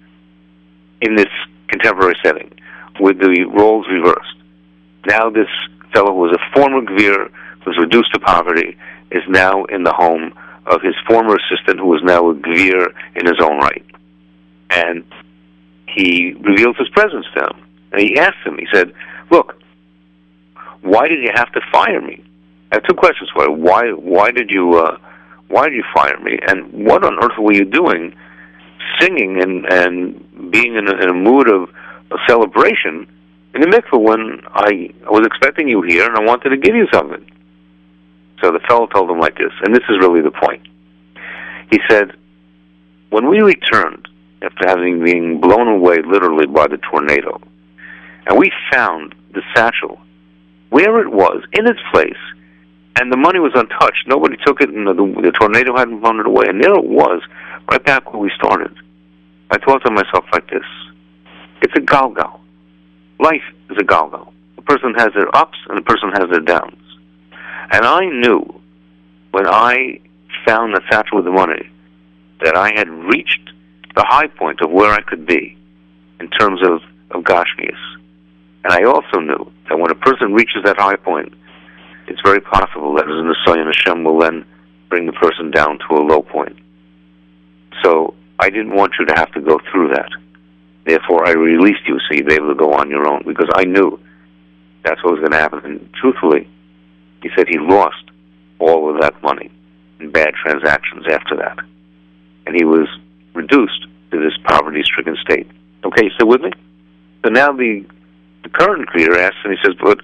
[1.02, 1.32] in this
[1.68, 2.52] contemporary setting
[3.00, 4.36] with the roles reversed.
[5.06, 5.48] Now this
[5.94, 7.30] fellow who was a former Gvir,
[7.64, 8.78] who was reduced to poverty,
[9.12, 10.34] is now in the home
[10.66, 13.86] of his former assistant, who is now a Gvir in his own right.
[14.70, 15.06] And
[15.88, 17.68] he reveals his presence to him.
[17.92, 18.94] And he asks him, he said,
[19.32, 19.60] Look,
[20.82, 22.24] why did you have to fire me?
[22.72, 23.52] I have two questions for you.
[23.52, 24.98] Why, why did you, uh,
[25.48, 26.38] why did you fire me?
[26.48, 28.16] And what on earth were you doing
[29.00, 31.70] singing and, and being in a, in a mood of,
[32.12, 33.08] of celebration
[33.54, 36.76] in the mikveh when I, I was expecting you here and I wanted to give
[36.76, 37.26] you something?
[38.42, 40.68] So the fellow told him like this, and this is really the point.
[41.72, 42.12] He said,
[43.10, 44.08] when we returned,
[44.42, 47.42] after having been blown away literally by the tornado,
[48.28, 50.00] and we found the satchel
[50.70, 52.18] where it was, in its place,
[53.00, 54.08] and the money was untouched.
[54.08, 56.46] Nobody took it, and the, the tornado hadn't blown it away.
[56.48, 57.22] And there it was,
[57.70, 58.76] right back where we started.
[59.52, 60.66] I thought to myself like this,
[61.62, 62.40] it's a galgal.
[63.20, 64.34] Life is a galgal.
[64.58, 66.82] A person has their ups, and a person has their downs.
[67.72, 68.62] And I knew
[69.32, 70.00] when I
[70.46, 71.70] found the satchel with the money
[72.42, 73.52] that I had reached
[73.96, 75.58] the high point of where I could be
[76.20, 77.78] in terms of, of Gashmias.
[78.68, 81.34] And I also knew that when a person reaches that high point,
[82.10, 84.46] it's very possible that as an Asayyan Hashem will then
[84.90, 86.58] bring the person down to a low point.
[87.82, 90.10] So I didn't want you to have to go through that.
[90.86, 93.64] Therefore, I released you so you'd be able to go on your own because I
[93.64, 93.98] knew
[94.84, 95.62] that's what was going to happen.
[95.64, 96.50] And truthfully,
[97.24, 98.04] he said he lost
[98.60, 99.50] all of that money
[100.02, 101.58] in bad transactions after that.
[102.46, 102.90] And he was
[103.34, 105.48] reduced to this poverty stricken state.
[105.86, 106.52] Okay, so with me?
[107.24, 107.86] So now the,
[108.48, 110.00] the current creator asks and he says, But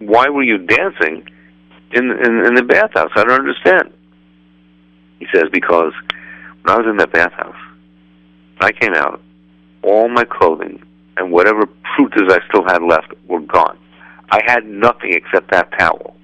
[0.00, 1.24] why were you dancing
[1.92, 3.10] in, in, in the bathhouse?
[3.14, 3.92] I don't understand.
[5.20, 5.92] He says, Because
[6.62, 7.56] when I was in that bathhouse,
[8.60, 9.20] I came out,
[9.82, 10.82] all my clothing
[11.16, 13.78] and whatever fruitas I still had left were gone.
[14.30, 16.16] I had nothing except that towel.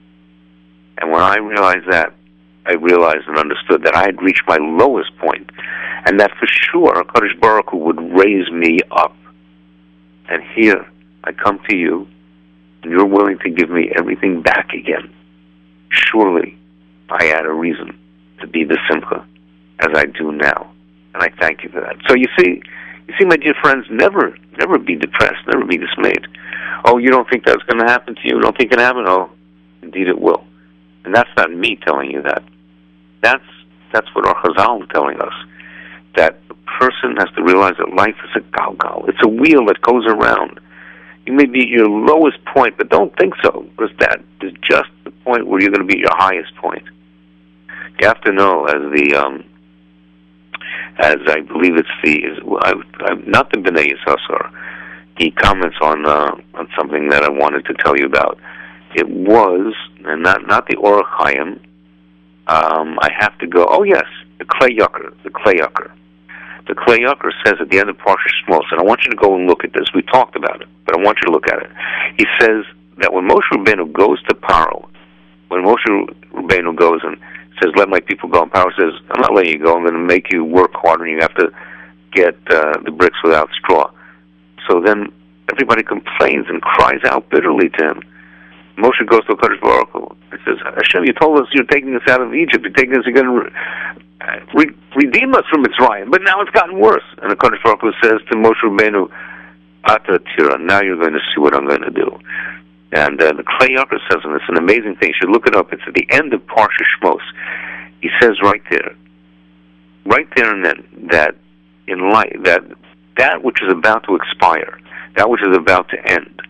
[0.99, 2.13] And when I realized that,
[2.67, 5.51] I realized and understood that I had reached my lowest point,
[6.07, 9.17] and that for sure Kadosh Baruch Hu would raise me up.
[10.29, 10.87] And here
[11.25, 12.07] I come to you,
[12.83, 15.13] and you're willing to give me everything back again.
[15.91, 16.59] Surely
[17.11, 17.99] I had a reason
[18.41, 19.27] to be the simcha
[19.81, 20.73] as I do now,
[21.15, 21.97] and I thank you for that.
[22.09, 22.63] So you see,
[23.09, 26.27] you see, my dear friends, never, never be depressed, never be dismayed.
[26.85, 28.41] Oh, you don't think that's going to happen to you?
[28.41, 29.05] Don't think it happen?
[29.07, 29.31] Oh,
[29.83, 30.45] indeed it will.
[31.05, 32.43] And that's not me telling you that.
[33.23, 33.45] That's
[33.93, 35.35] that's what our Chazal is telling us.
[36.17, 39.09] That a person has to realize that life is a galgal.
[39.09, 40.61] It's a wheel that goes around.
[41.27, 44.91] You may be at your lowest point, but don't think so, because that is just
[45.05, 46.83] the point where you're going to be at your highest point.
[48.01, 49.45] You have to know, as the um,
[50.99, 54.51] as I believe it's the is, I, I, not the Bnei Yissaschar.
[55.19, 58.39] He comments on uh, on something that I wanted to tell you about.
[58.95, 61.61] It was and not not the Orach Chaim.
[62.49, 63.67] Um, I have to go.
[63.69, 64.07] Oh yes,
[64.39, 65.15] the Kli Yakar.
[65.23, 65.93] The Kli Yakar.
[66.67, 69.17] The Kli Yakar says at the end of Parsha Shmos, and I want you to
[69.17, 69.89] go and look at this.
[69.95, 71.71] We talked about it, but I want you to look at it.
[72.17, 72.65] He says
[72.99, 74.89] that when Moshe Rabbeinu goes to Paro,
[75.49, 75.85] when Moshe
[76.33, 77.19] Rabbeinu goes and
[77.61, 79.77] says, "Let my people go," and Paro says, "I'm not letting you go.
[79.77, 81.53] I'm going to make you work harder, and you have to
[82.13, 83.91] get uh, the bricks without straw."
[84.69, 85.13] So then
[85.51, 88.03] everybody complains and cries out bitterly to him.
[88.77, 90.17] Moshe goes to Kadosh Baruch.
[90.31, 92.65] He says, Hashem, you told us you're taking us out of Egypt.
[92.65, 93.51] You're taking us, you're going to
[94.55, 96.11] re- re- redeem us from Mitzrayim.
[96.11, 97.05] But now it's gotten worse.
[97.21, 99.11] And the Kadosh Baruch Hu says to Moshe Rabbeinu,
[99.85, 102.19] Ata Tira, now you're going to see what I'm going to do.
[102.93, 105.09] And uh, the Kli Yakar says, and it's an amazing thing.
[105.09, 105.73] You should look it up.
[105.73, 107.21] It's at the end of Parsha Shmos.
[108.01, 108.95] He says right there,
[110.05, 111.37] right there and then, that
[111.87, 112.63] in light, that
[113.17, 114.79] that which is about to expire,
[115.17, 116.41] that which is about to end,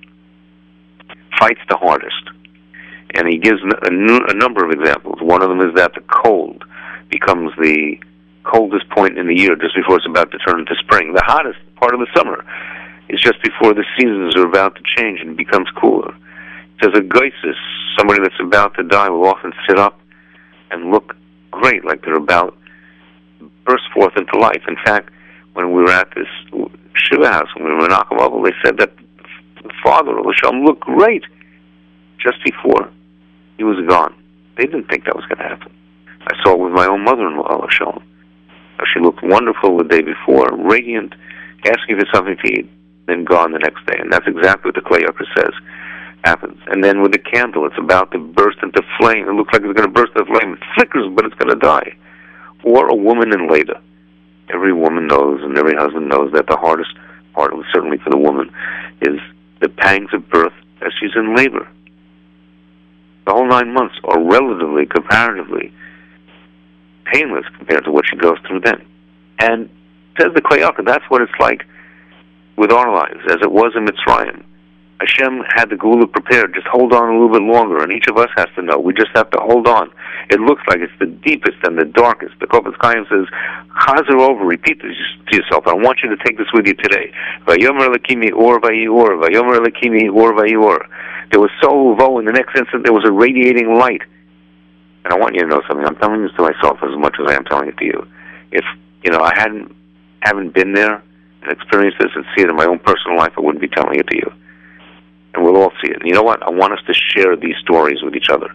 [1.42, 2.22] fights the hardest.
[3.14, 5.18] And he gives a, n- a number of examples.
[5.20, 6.64] One of them is that the cold
[7.10, 7.98] becomes the
[8.44, 11.12] coldest point in the year just before it's about to turn into spring.
[11.12, 12.44] The hottest part of the summer
[13.08, 16.14] is just before the seasons are about to change and becomes cooler.
[16.80, 17.58] There's a geissus,
[17.98, 20.00] somebody that's about to die will often sit up
[20.70, 21.14] and look
[21.50, 22.56] great, like they're about
[23.66, 24.62] burst forth into life.
[24.66, 25.10] In fact,
[25.52, 26.28] when we were at this
[26.94, 28.92] Shiva house, when we were in Akababel, they said that
[29.62, 31.24] the father of Hashem looked great
[32.18, 32.90] just before
[33.56, 34.14] he was gone.
[34.56, 35.72] They didn't think that was going to happen.
[36.26, 38.02] I saw it with my own mother-in-law, Hashem.
[38.92, 41.14] She looked wonderful the day before, radiant,
[41.64, 42.70] asking for something to eat,
[43.06, 43.96] then gone the next day.
[43.98, 45.54] And that's exactly what the Kli Yakar says
[46.24, 46.58] happens.
[46.66, 49.28] And then with the candle, it's about to burst into flame.
[49.28, 50.54] It looks like it's going to burst into flame.
[50.54, 51.96] It flickers, but it's going to die.
[52.64, 53.80] Or a woman in labor.
[54.52, 56.90] Every woman knows, and every husband knows that the hardest
[57.34, 58.52] part, certainly for the woman,
[59.00, 59.18] is
[59.62, 61.66] the pangs of birth as she's in labor.
[63.26, 65.72] The whole nine months are relatively, comparatively,
[67.12, 68.84] painless compared to what she goes through then.
[69.38, 69.70] And
[70.20, 71.64] says the Kli Yakar, that's what it's like
[72.56, 74.44] with our lives, as it was in Mitzrayim.
[75.00, 76.54] Hashem had the Geula prepared.
[76.54, 78.78] Just hold on a little bit longer, and each of us has to know.
[78.78, 79.90] We just have to hold on.
[80.30, 82.34] It looks like it's the deepest and the darkest.
[82.38, 83.26] The Chofetz Chaim says,
[83.82, 84.94] "Chazer over." Repeat this
[85.28, 85.66] to yourself.
[85.66, 87.12] I want you to take this with you today.
[87.46, 89.18] Vayomer lekimi or vayor.
[89.20, 90.86] Vayomer lekimi or vayor.
[91.32, 92.18] There was so vo.
[92.18, 94.02] In the next instant, there was a radiating light.
[95.04, 95.84] And I want you to know something.
[95.84, 98.06] I'm telling this to myself as much as I am telling it to you.
[98.52, 98.64] If
[99.02, 99.74] you know, I hadn't
[100.20, 101.02] haven't been there
[101.42, 103.98] and experienced this and see it in my own personal life, I wouldn't be telling
[103.98, 104.32] it to you
[105.34, 105.96] and we'll all see it.
[106.00, 106.42] And you know what?
[106.42, 108.48] I want us to share these stories with each other.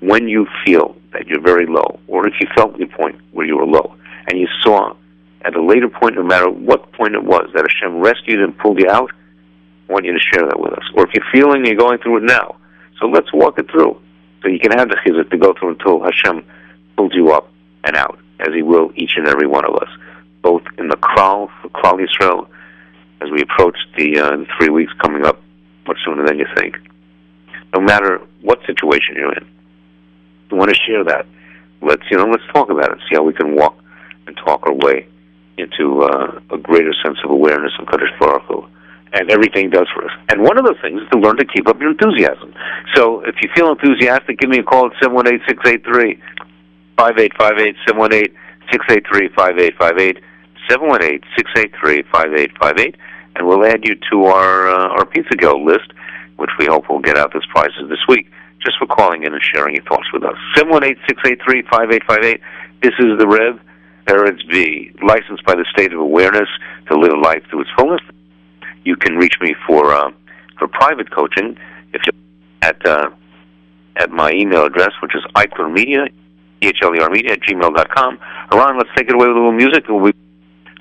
[0.00, 3.56] When you feel that you're very low, or if you felt the point where you
[3.56, 3.94] were low,
[4.28, 4.94] and you saw
[5.44, 8.80] at a later point, no matter what point it was, that Hashem rescued and pulled
[8.80, 9.10] you out,
[9.88, 10.84] I want you to share that with us.
[10.94, 12.56] Or if you're feeling you're going through it now,
[13.00, 14.00] so let's walk it through.
[14.42, 16.44] So you can have the chizuk to go through until Hashem
[16.96, 17.50] pulls you up
[17.84, 19.88] and out, as He will each and every one of us,
[20.42, 22.46] both in the Klal, for Klal Yisrael,
[23.20, 25.40] as we approach the, uh, the three weeks coming up
[25.86, 26.76] much sooner than you think.
[27.74, 29.46] No matter what situation you're in,
[30.50, 31.26] you want to share that.
[31.82, 32.98] Let's you know, let's talk about it.
[33.10, 33.76] See how we can walk
[34.26, 35.06] and talk our way
[35.58, 38.70] into uh, a greater sense of awareness and Kaddish Baruch
[39.14, 40.10] and everything does for us.
[40.28, 42.52] And one of the things is to learn to keep up your enthusiasm.
[42.94, 45.84] So if you feel enthusiastic, give me a call at seven one eight six eight
[45.84, 46.20] three
[46.98, 48.34] five eight five eight seven one eight
[48.70, 50.18] six eight three five eight five eight
[50.68, 52.96] seven one eight six eight three five eight five eight
[53.36, 55.92] and we'll add you to our uh, our Pizza go list,
[56.36, 58.30] which we hope will get out as prizes this week,
[58.64, 60.36] just for calling in and sharing your thoughts with us.
[60.54, 62.40] Seven one eight six eight three five eight five eight.
[62.82, 63.60] This is the Rev
[64.06, 66.48] Peretz B, licensed by the State of Awareness
[66.88, 68.04] to live life to its fullest.
[68.84, 70.10] You can reach me for uh,
[70.58, 71.56] for private coaching
[71.92, 72.12] if you
[72.62, 73.10] at uh,
[73.96, 76.10] at my email address, which is eichlermedia,
[76.60, 78.18] E-H-L-E-R media at gmail dot com.
[78.52, 80.18] Ron, let's take it away with a little music, and we'll be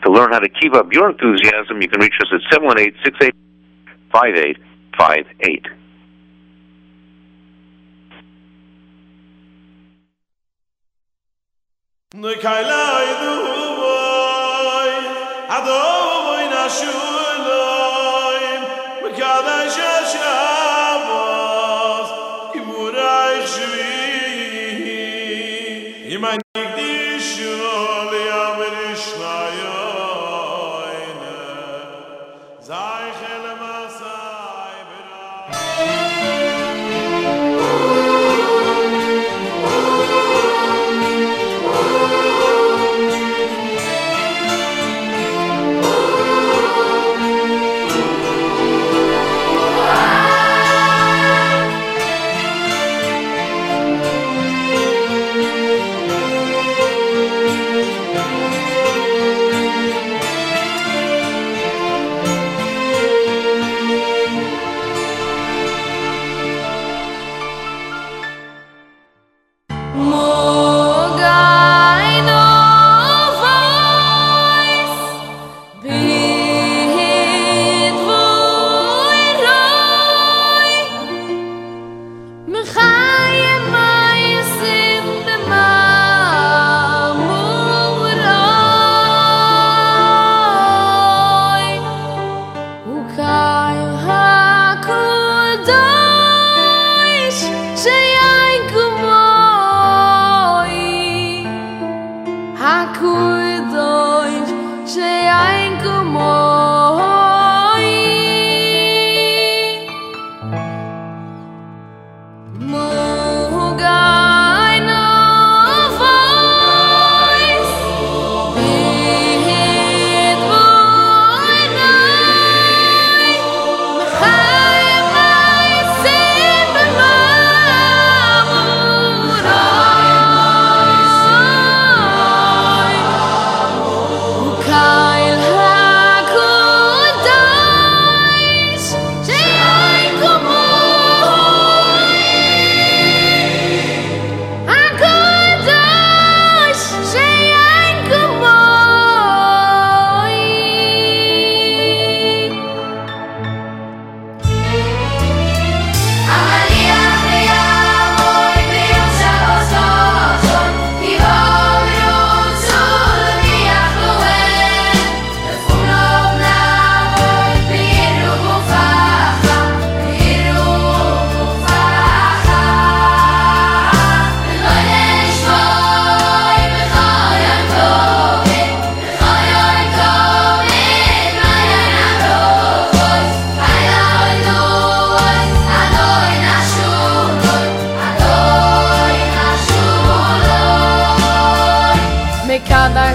[0.04, 5.74] to learn how to keep up your enthusiasm, you can reach us at 718 685
[12.16, 13.04] Noi kailai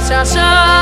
[0.00, 0.77] 下山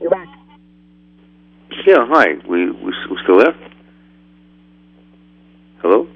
[0.00, 0.28] You're back.
[1.86, 2.26] Yeah, hi.
[2.48, 3.54] We we, we still there?
[5.82, 6.08] Hello?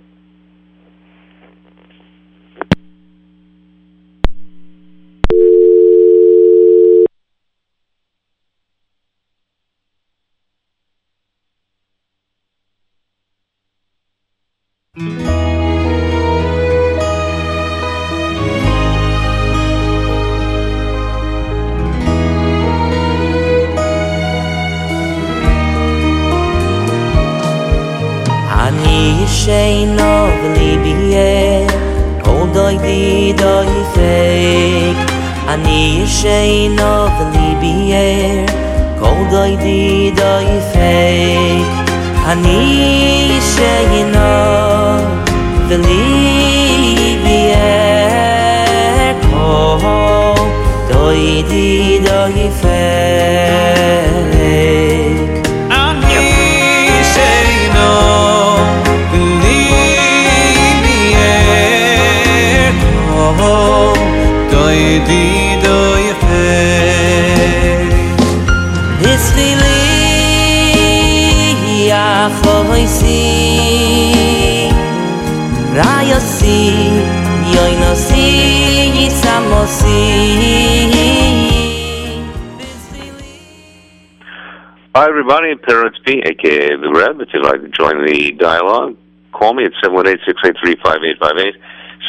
[88.11, 88.97] The dialogue,
[89.33, 91.55] call me at 718-683-5858.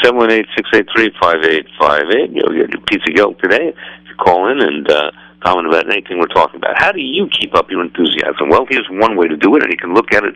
[0.03, 2.33] 718-683-5858.
[2.33, 5.91] You'll get your piece of guilt today if you call in and uh, comment about
[5.91, 6.77] anything we're talking about.
[6.77, 8.49] How do you keep up your enthusiasm?
[8.49, 10.35] Well, here's one way to do it, and you can look at it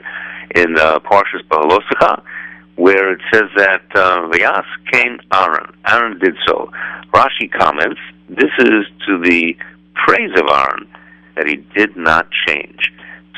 [0.55, 2.22] in uh, Parshas Bahalosecha,
[2.76, 4.30] where it says that uh,
[4.91, 5.74] came Aaron.
[5.88, 6.72] Aaron did so.
[7.13, 7.99] Rashi comments,
[8.30, 9.57] this is to the
[9.93, 10.88] praise of Aaron
[11.36, 12.91] that he did not change.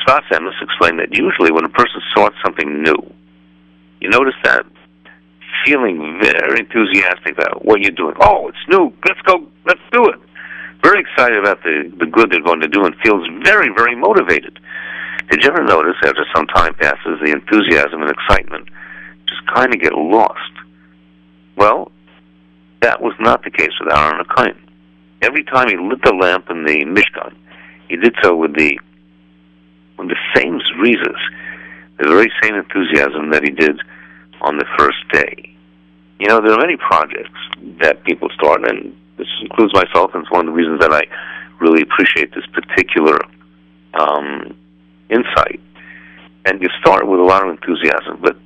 [0.08, 2.96] Sfas Emes explained that usually when a person starts something new,
[4.00, 4.64] you notice that
[5.66, 8.14] feeling very enthusiastic about what you're doing.
[8.20, 8.90] Oh, it's new.
[9.06, 9.46] Let's go.
[9.66, 10.18] Let's do it.
[10.82, 14.58] Very excited about the, the good they're going to do and feels very, very motivated.
[15.30, 18.68] Did you ever notice after some time passes, the enthusiasm and excitement
[19.26, 20.52] just kind of get lost?
[21.56, 21.92] Well,
[22.80, 24.56] that was not the case with Aaron HaKohen.
[25.20, 27.34] Every time he lit the lamp in the Mishkan,
[27.88, 28.78] he did so with the
[29.98, 31.20] with the same zrizas,
[31.98, 33.80] the very same enthusiasm that he did
[34.40, 35.54] on the first day.
[36.20, 37.38] You know, there are many projects
[37.80, 41.02] that people start, and this includes myself, and it's one of the reasons that I
[41.60, 43.18] really appreciate this particular
[43.94, 44.56] um,
[45.10, 45.60] insight.
[46.44, 48.36] And you start with a lot of enthusiasm, but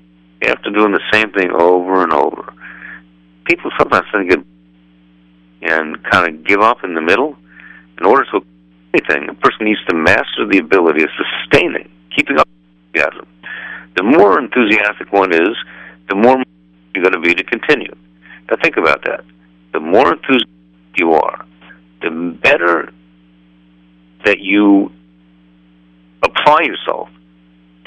[0.43, 2.53] after doing the same thing over and over,
[3.45, 4.41] people sometimes think get
[5.63, 7.37] and kind of give up in the middle.
[7.99, 8.41] In order to
[8.95, 12.49] anything, a person needs to master the ability of sustaining, keeping up
[12.95, 13.27] enthusiasm.
[13.97, 15.57] The more enthusiastic one is,
[16.09, 16.43] the more
[16.95, 17.95] you're going to be to continue.
[18.51, 19.25] Now think about that.
[19.73, 20.49] The more enthusiastic
[20.97, 21.47] you are,
[22.03, 22.11] the
[22.43, 22.93] better
[24.25, 24.93] that you
[26.23, 27.09] apply yourself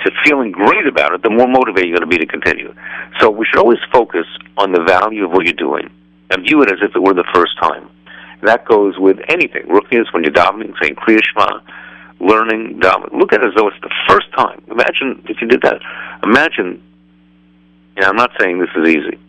[0.03, 2.73] to feeling great about it, the more motivated you're going to be to continue.
[3.19, 4.25] So we should always focus
[4.57, 5.89] on the value of what you're doing
[6.29, 7.89] and view it as if it were the first time.
[8.41, 9.63] That goes with anything.
[9.63, 11.59] Ruchnias, when you're davening, saying Kriya Shema,
[12.19, 14.63] learning davening, look at it as though it's the first time.
[14.69, 15.81] Imagine if you did that.
[16.23, 16.81] Imagine,
[17.97, 19.19] you I'm not saying this is easy,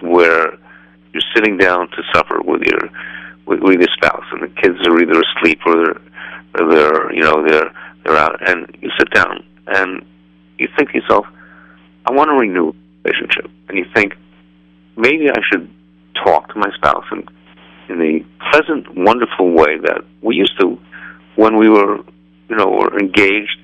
[0.00, 0.56] where
[1.12, 2.88] you're sitting down to supper with your
[3.46, 6.00] with, with your spouse, and the kids are either asleep or they're,
[6.60, 7.72] or they're you know they're
[8.04, 10.04] they're out, and you sit down and
[10.58, 11.26] you think to yourself,
[12.06, 12.72] I want to renew
[13.04, 14.14] relationship, and you think
[14.96, 15.68] maybe I should
[16.22, 17.28] talk to my spouse and
[17.88, 20.78] in the pleasant, wonderful way that we used to
[21.36, 21.96] when we were,
[22.48, 23.58] you know, were engaged,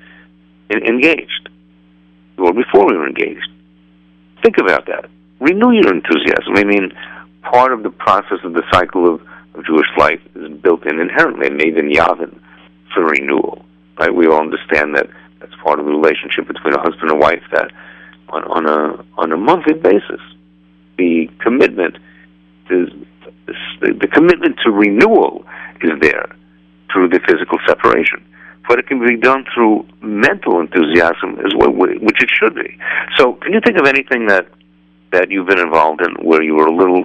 [0.71, 1.49] en- engaged,
[2.39, 3.49] or before we were engaged.
[4.43, 5.09] Think about that.
[5.41, 6.57] Renew your enthusiasm.
[6.57, 6.93] I mean,
[7.43, 9.21] part of the process of the cycle of,
[9.55, 12.39] of Jewish life is built in inherently, made in Yavin
[12.95, 13.65] for renewal.
[13.99, 14.15] Right?
[14.15, 15.09] We all understand that
[15.41, 17.43] that's part of the relationship between a husband and wife.
[17.53, 17.71] That
[18.29, 20.21] on, on a on a monthly basis,
[20.99, 21.97] the commitment
[22.71, 22.89] is
[23.81, 25.45] the, the commitment to renewal
[25.81, 26.29] is there
[26.93, 28.25] through the physical separation.
[28.69, 32.77] But it can be done through mental enthusiasm as well, which it should be.
[33.17, 34.49] So, can you think of anything that
[35.13, 37.05] that you've been involved in where you were a little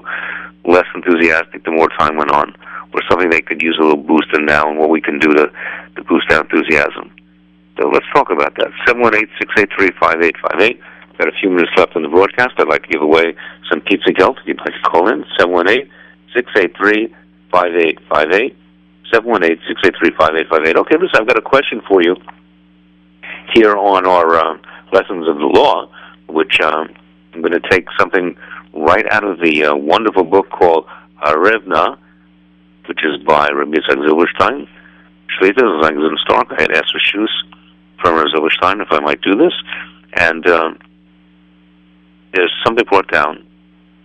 [0.66, 2.56] less enthusiastic the more time went on,
[2.94, 5.34] or something they could use a little boost in now, and what we can do
[5.34, 5.52] to
[5.96, 7.14] to boost that enthusiasm?
[7.80, 8.72] So let's talk about that.
[8.88, 10.80] Seven one eight six eight three five eight five eight.
[11.22, 12.56] Got a few minutes left in the broadcast.
[12.58, 13.36] I'd like to give away
[13.70, 14.40] some pizza gelt.
[14.40, 15.88] If you'd like to call in, seven one eight
[16.34, 17.14] six eight three
[17.52, 18.58] five eight five eight.
[19.14, 20.76] 718-683-5858.
[20.78, 22.16] Okay, listen, I've got a question for you
[23.54, 24.58] here on our uh,
[24.94, 25.92] Lessons of the Law,
[26.28, 26.90] which um,
[27.34, 28.36] I'm going to take something
[28.74, 30.86] right out of the uh, wonderful book called
[31.24, 31.98] Arevna,
[32.88, 34.68] which is by Rabbi Yitzhak Zilberstein.
[35.38, 36.48] Shlita Zangzin Stark.
[36.58, 37.28] I had asked Rishus
[38.02, 39.54] from Rabbi Zilberstein if I might do this.
[40.14, 40.80] And um,
[42.34, 43.46] there's something brought down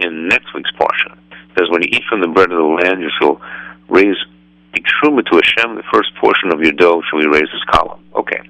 [0.00, 1.16] in next week's Parsha.
[1.58, 3.40] Says, when you eat from the bread of the land, you shall
[3.88, 4.16] raise
[4.74, 8.04] a truma to Hashem, the first portion of your dough shall be raised as column.
[8.14, 8.40] Okay.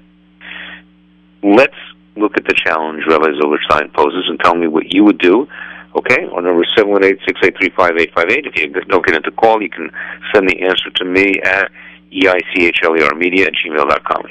[1.43, 1.77] Let's
[2.17, 5.47] look at the challenge Rabbi Zilberstein poses and tell me what you would do.
[5.95, 8.45] Okay, on number 718-683-5858.
[8.45, 9.89] If you don't get into call, you can
[10.33, 11.71] send the answer to me at
[12.11, 14.23] eichlermedia at gmail.com.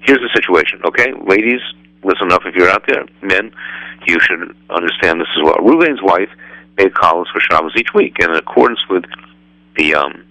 [0.00, 1.12] Here's the situation, okay?
[1.24, 1.60] Ladies,
[2.04, 3.04] listen up if you're out there.
[3.22, 3.52] Men,
[4.06, 5.56] you should understand this as well.
[5.56, 6.30] Ruvain's wife
[6.78, 9.04] made challahs for Shabbos each week, and in accordance with
[9.76, 10.24] the um,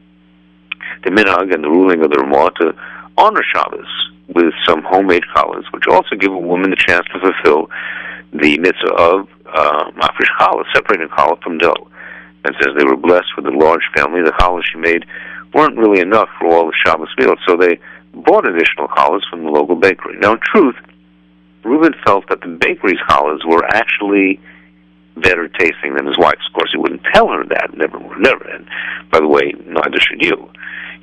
[1.04, 2.76] the minhag and the ruling of the Ramah to
[3.18, 3.88] honor Shabbos
[4.34, 7.70] with some homemade challahs, which also give a woman the chance to fulfill
[8.34, 11.88] the mitzvah of uh, mafresh challah, separating challah from dough.
[12.44, 14.22] And says they were blessed with a large family.
[14.24, 15.06] The challahs she made
[15.54, 17.80] weren't really enough for all the Shabbos meals, so they
[18.14, 20.18] bought additional challahs from the local bakery.
[20.18, 20.76] Now, in truth,
[21.64, 24.40] Reuben felt that the bakery's challahs were actually
[25.18, 26.48] better tasting than his wife's.
[26.48, 28.44] Of course, he wouldn't tell her that, never, never.
[28.48, 28.68] And
[29.12, 30.50] by the way, neither should you.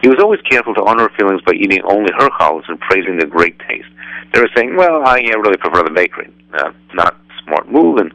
[0.00, 3.18] He was always careful to honor her feelings by eating only her challahs and praising
[3.18, 3.88] their great taste.
[4.32, 8.12] They were saying, "Well, I really prefer the bakery." Uh, not smart move, and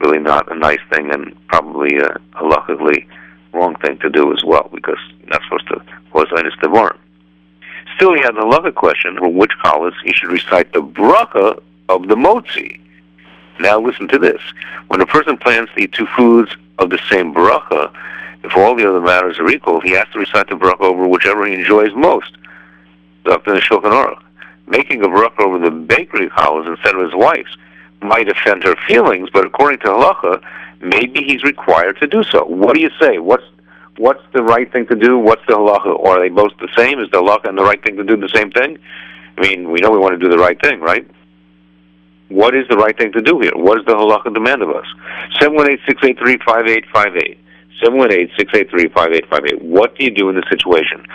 [0.00, 3.06] really not a nice thing, and probably a halakhically
[3.52, 5.80] wrong thing to do as well, because not supposed to
[6.12, 6.96] cause inus devarim.
[7.96, 11.60] Still, he had another question for which challahs he should recite the bracha
[11.96, 12.80] of the motzi.
[13.58, 14.40] Now, listen to this:
[14.88, 17.92] when a person plans to eat two foods of the same bracha,
[18.42, 21.46] if all the other matters are equal, he has to recite the bracha over whichever
[21.46, 22.36] he enjoys most.
[23.24, 24.22] The Shulchan Aruch.
[24.66, 27.56] Making a bracha over the bakery house instead of his wife's
[28.02, 30.42] might offend her feelings, but according to halacha,
[30.80, 32.44] maybe he's required to do so.
[32.44, 33.18] What do you say?
[33.18, 33.44] What's
[33.98, 35.18] what's the right thing to do?
[35.18, 35.98] What's the halacha?
[35.98, 36.98] Or are they both the same?
[36.98, 38.78] Is the halacha and the right thing to do the same thing?
[39.36, 41.06] I mean, we know we want to do the right thing, right?
[42.30, 43.52] What is the right thing to do here?
[43.54, 44.86] What does the halacha demand of us?
[45.38, 47.38] Seven one eight six eight three five eight five eight.
[47.82, 49.62] 718-683-5858.
[49.62, 51.06] What do you do in this situation?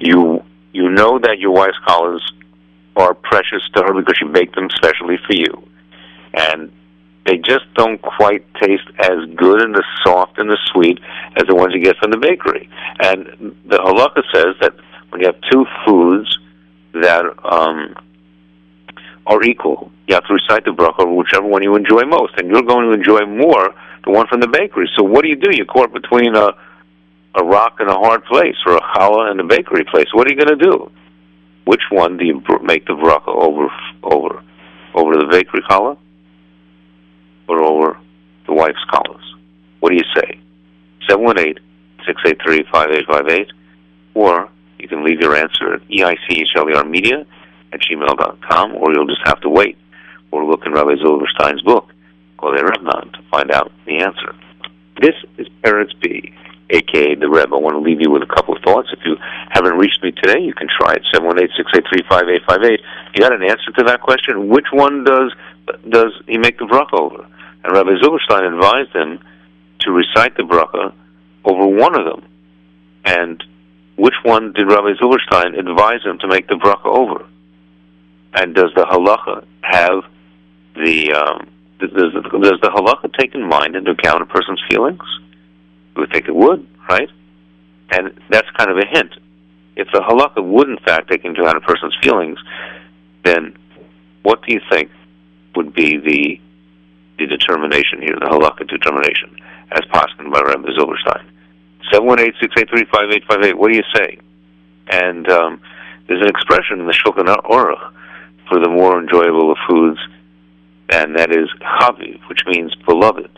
[0.00, 2.20] You you know that your wife's challahs
[2.96, 5.68] are precious to her because she baked them specially for you.
[6.32, 6.72] And
[7.26, 10.98] they just don't quite taste as good and as soft and as sweet
[11.36, 12.68] as the ones you get from the bakery.
[13.00, 14.74] And the halakha says that
[15.10, 16.38] when you have two foods
[16.94, 17.94] that um,
[19.26, 22.34] are equal, you have to recite the bracha whichever one you enjoy most.
[22.36, 24.88] And you're going to enjoy more the one from the bakery.
[24.96, 25.54] So what do you do?
[25.54, 26.52] You're caught between a
[27.36, 30.06] a rock and a hard place, or a challah and a bakery place.
[30.12, 30.90] What are you going to do?
[31.64, 33.68] Which one do you make the bracha over
[34.02, 34.42] over
[34.94, 35.98] over the bakery challah,
[37.48, 37.98] or over
[38.46, 39.24] the wife's challahs?
[39.80, 40.38] What do you say?
[41.08, 41.58] Seven one eight
[42.06, 43.50] six eight three five eight five eight,
[44.14, 44.48] or
[44.78, 47.26] you can leave your answer at eichlermedia
[47.74, 49.76] at gmail.com, or you'll just have to wait
[50.30, 51.88] or look in Rabbi Zilberstein's book
[52.38, 54.34] called Erebnan to find out the answer.
[55.00, 56.32] This is Peretz B,
[56.70, 57.54] aka the Rebbe.
[57.54, 58.88] I want to leave you with a couple of thoughts.
[58.92, 59.16] If you
[59.50, 62.28] haven't reached me today, you can try it seven one eight six eight three five
[62.28, 62.80] eight five eight.
[63.14, 64.48] You got an answer to that question?
[64.48, 65.32] Which one does
[65.88, 67.26] does he make the bracha over?
[67.64, 69.20] And Rabbi Zilberstein advised him
[69.80, 70.92] to recite the bracha
[71.44, 72.28] over one of them.
[73.04, 73.42] And
[73.96, 77.26] which one did Rabbi Zilberstein advise him to make the bracha over?
[78.34, 80.04] And does the halacha have
[80.74, 85.02] the um, does, does the halacha take in mind into account a person's feelings?
[85.96, 87.08] We think it would, right?
[87.90, 89.12] And that's kind of a hint.
[89.76, 92.38] if the halacha would in fact take into account a person's feelings,
[93.24, 93.56] then
[94.22, 94.90] what do you think
[95.54, 96.40] would be the
[97.16, 99.36] the determination here, the halakha determination,
[99.70, 101.24] as posted by Rabbi Zilberstein?
[101.92, 103.54] 718-683-5858.
[103.54, 104.18] What do you say?
[104.88, 105.60] And um,
[106.08, 107.92] there's an expression in the Shulchan Aruch
[108.48, 109.98] for the more enjoyable of foods,
[110.90, 113.30] and that is chaviv, which means beloved.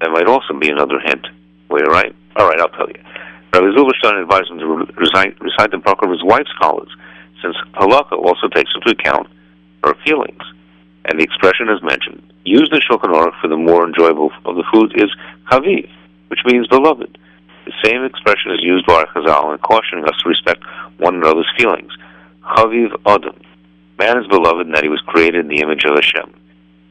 [0.00, 1.26] That might also be another hint.
[1.68, 2.14] Wait, all right?
[2.36, 3.02] All right, I'll tell you.
[3.52, 4.66] Rabbi Zilberstein advised him to
[4.96, 6.90] recite, recite the bracha of his wife's challahs,
[7.42, 9.26] since halakha also takes into account
[9.84, 10.42] her feelings.
[11.06, 14.64] And the expression as mentioned, used in Shulchan Aruch for the more enjoyable of the
[14.72, 15.10] foods is
[15.50, 15.88] chaviv,
[16.28, 17.18] which means beloved.
[17.64, 20.62] The same expression is used by Chazal in cautioning us to respect
[20.98, 21.92] one another's feelings.
[22.42, 23.38] Chaviv Adam.
[23.98, 26.32] Man is beloved in that he was created in the image of Hashem.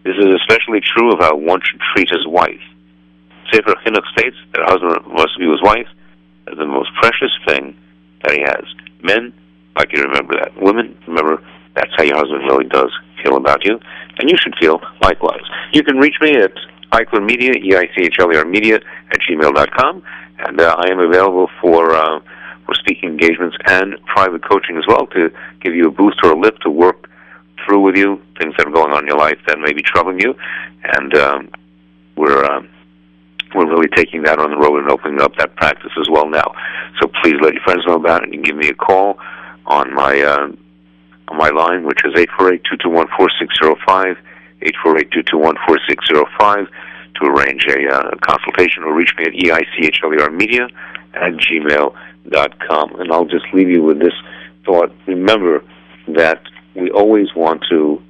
[0.04, 2.62] This is especially true of how one should treat his wife.
[3.52, 5.88] Sefer Chinuch states that a husband must view his wife
[6.52, 7.76] as the most precious thing
[8.24, 8.64] that he has.
[9.02, 9.34] Men,
[9.78, 10.52] like you remember that.
[10.60, 11.42] Women, remember
[11.76, 12.92] that's how your husband really does
[13.24, 13.80] feel about you,
[14.20, 15.44] and you should feel likewise.
[15.74, 16.52] You can reach me at
[16.92, 18.76] Eichler Media, E-I-C-H-L-E-R Media,
[19.12, 20.04] at gmail.com,
[20.40, 22.20] and uh, I am available for uh,
[22.68, 26.40] for speaking engagements and private coaching as well to give you a boost or a
[26.40, 27.10] lift to work
[27.66, 30.20] through with you things that are going on in your life that may be troubling
[30.20, 30.36] you,
[30.84, 31.50] and um,
[32.16, 32.70] we're um,
[33.56, 36.54] we're really taking that on the road and opening up that practice as well now.
[37.00, 38.34] So please let your friends know about it.
[38.34, 39.18] You can give me a call
[39.66, 40.48] on my uh,
[41.30, 44.18] on my line, which is eight four eight two two one four six zero five,
[44.62, 46.68] eight four eight two two one four six zero five,
[47.16, 50.70] to arrange a uh, consultation or reach me at eichlermedia
[51.14, 51.96] at gmail
[52.68, 53.00] com.
[53.00, 54.14] And I'll just leave you with this
[54.66, 54.92] thought.
[55.06, 55.64] Remember
[56.08, 56.42] that
[56.76, 58.02] we always want to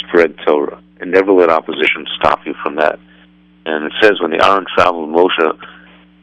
[0.00, 2.98] spread Torah and never let opposition stop you from that.
[3.66, 5.58] And it says when the Aaron traveled, Moshe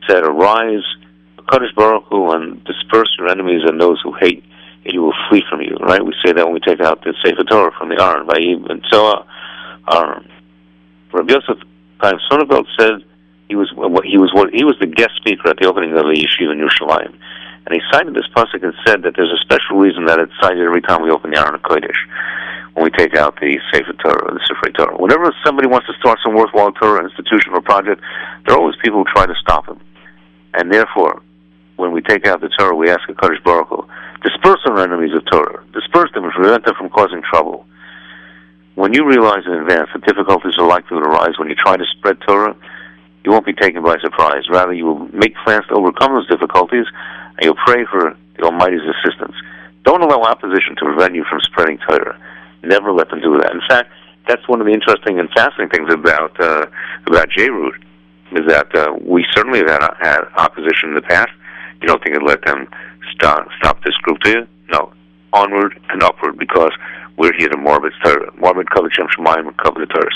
[0.09, 0.83] said, Arise,
[1.38, 4.43] Kadosh Baruch Hu, and disperse your enemies and those who hate
[4.86, 5.75] and you will flee from you.
[5.79, 6.03] Right?
[6.03, 8.39] We say that when we take out the Sefer Torah from the Aaron by
[8.91, 9.23] so uh,
[9.91, 10.29] Aaron.
[11.11, 11.57] Rabbi Yosef
[11.99, 13.03] Chaim Sonnenfeld said
[13.48, 13.70] he was
[14.04, 17.14] he was he was the guest speaker at the opening of the yeshiva in Yerushalayim,
[17.14, 20.66] and he cited this pasuk and said that there's a special reason that it's cited
[20.66, 21.98] every time we open the Aron Kodesh
[22.74, 24.98] when we take out the Sefer Torah, the Sefer Torah.
[24.98, 28.02] Whenever somebody wants to start some worthwhile Torah institution or project,
[28.46, 29.80] there are always people who try to stop him,
[30.54, 31.22] and therefore,
[31.78, 33.88] when we take out the Torah, we ask a Kadosh Baruch Hu,
[34.24, 37.66] disperse our enemies of Torah, disperse them and prevent them from causing trouble.
[38.76, 41.86] When you realize in advance that difficulties are likely to arise when you try to
[41.98, 42.56] spread Torah,
[43.26, 44.43] you won't be taken by surprise.
[44.49, 46.86] Rather, you will make plans to overcome those difficulties,
[47.38, 49.36] and you'll pray for the Almighty's assistance.
[49.84, 52.19] Don't allow opposition to prevent you from spreading Torah.
[52.63, 53.53] Never let them do that.
[53.53, 53.91] In fact,
[54.28, 56.65] that's one of the interesting and fascinating things about uh,
[57.05, 57.78] about JRoot
[58.32, 61.30] is that uh, we certainly have had, opposition in the past.
[61.82, 62.67] You don't think it'd let them
[63.13, 64.47] stop stop this group, do you?
[64.69, 64.91] No,
[65.34, 66.71] onward and upward because
[67.18, 68.32] we're here to morbid Torah.
[68.38, 69.53] Morbid cover Shem Shemayim.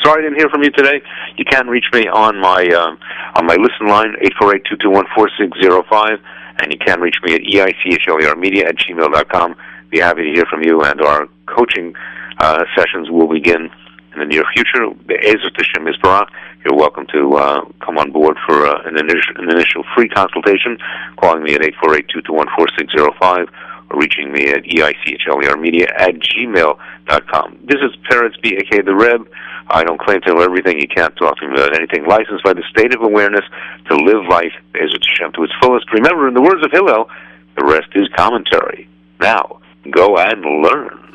[0.04, 1.02] Sorry I didn't hear from you today.
[1.38, 3.00] You can reach me on my um,
[3.36, 6.20] on my listen line eight four eight two two one four six zero five,
[6.60, 9.56] and you can reach me at eichler media at gmail dot com.
[9.90, 11.96] Be happy to hear from you, and our coaching
[12.40, 13.70] uh, sessions will begin
[14.14, 14.90] in the near future.
[15.08, 16.30] The Hashem Isbarach.
[16.66, 20.78] You're welcome to uh, come on board for uh, an, initial, an initial free consultation,
[21.16, 23.48] calling me at eight four eight two two one four six zero five
[23.94, 26.78] reaching me at eichler media at gmail
[27.08, 27.58] dot com.
[27.64, 29.30] This is Peretz B, aka the Reb.
[29.72, 30.80] I don't claim to know everything.
[30.80, 32.06] You can't talk to me about anything.
[32.06, 33.46] Licensed by the state of awareness
[33.88, 35.92] to live life as it Hashem to its fullest.
[35.94, 37.10] Remember, in the words of Hillel,
[37.56, 38.90] the rest is commentary.
[39.20, 39.60] Now,
[39.92, 41.06] go and learn.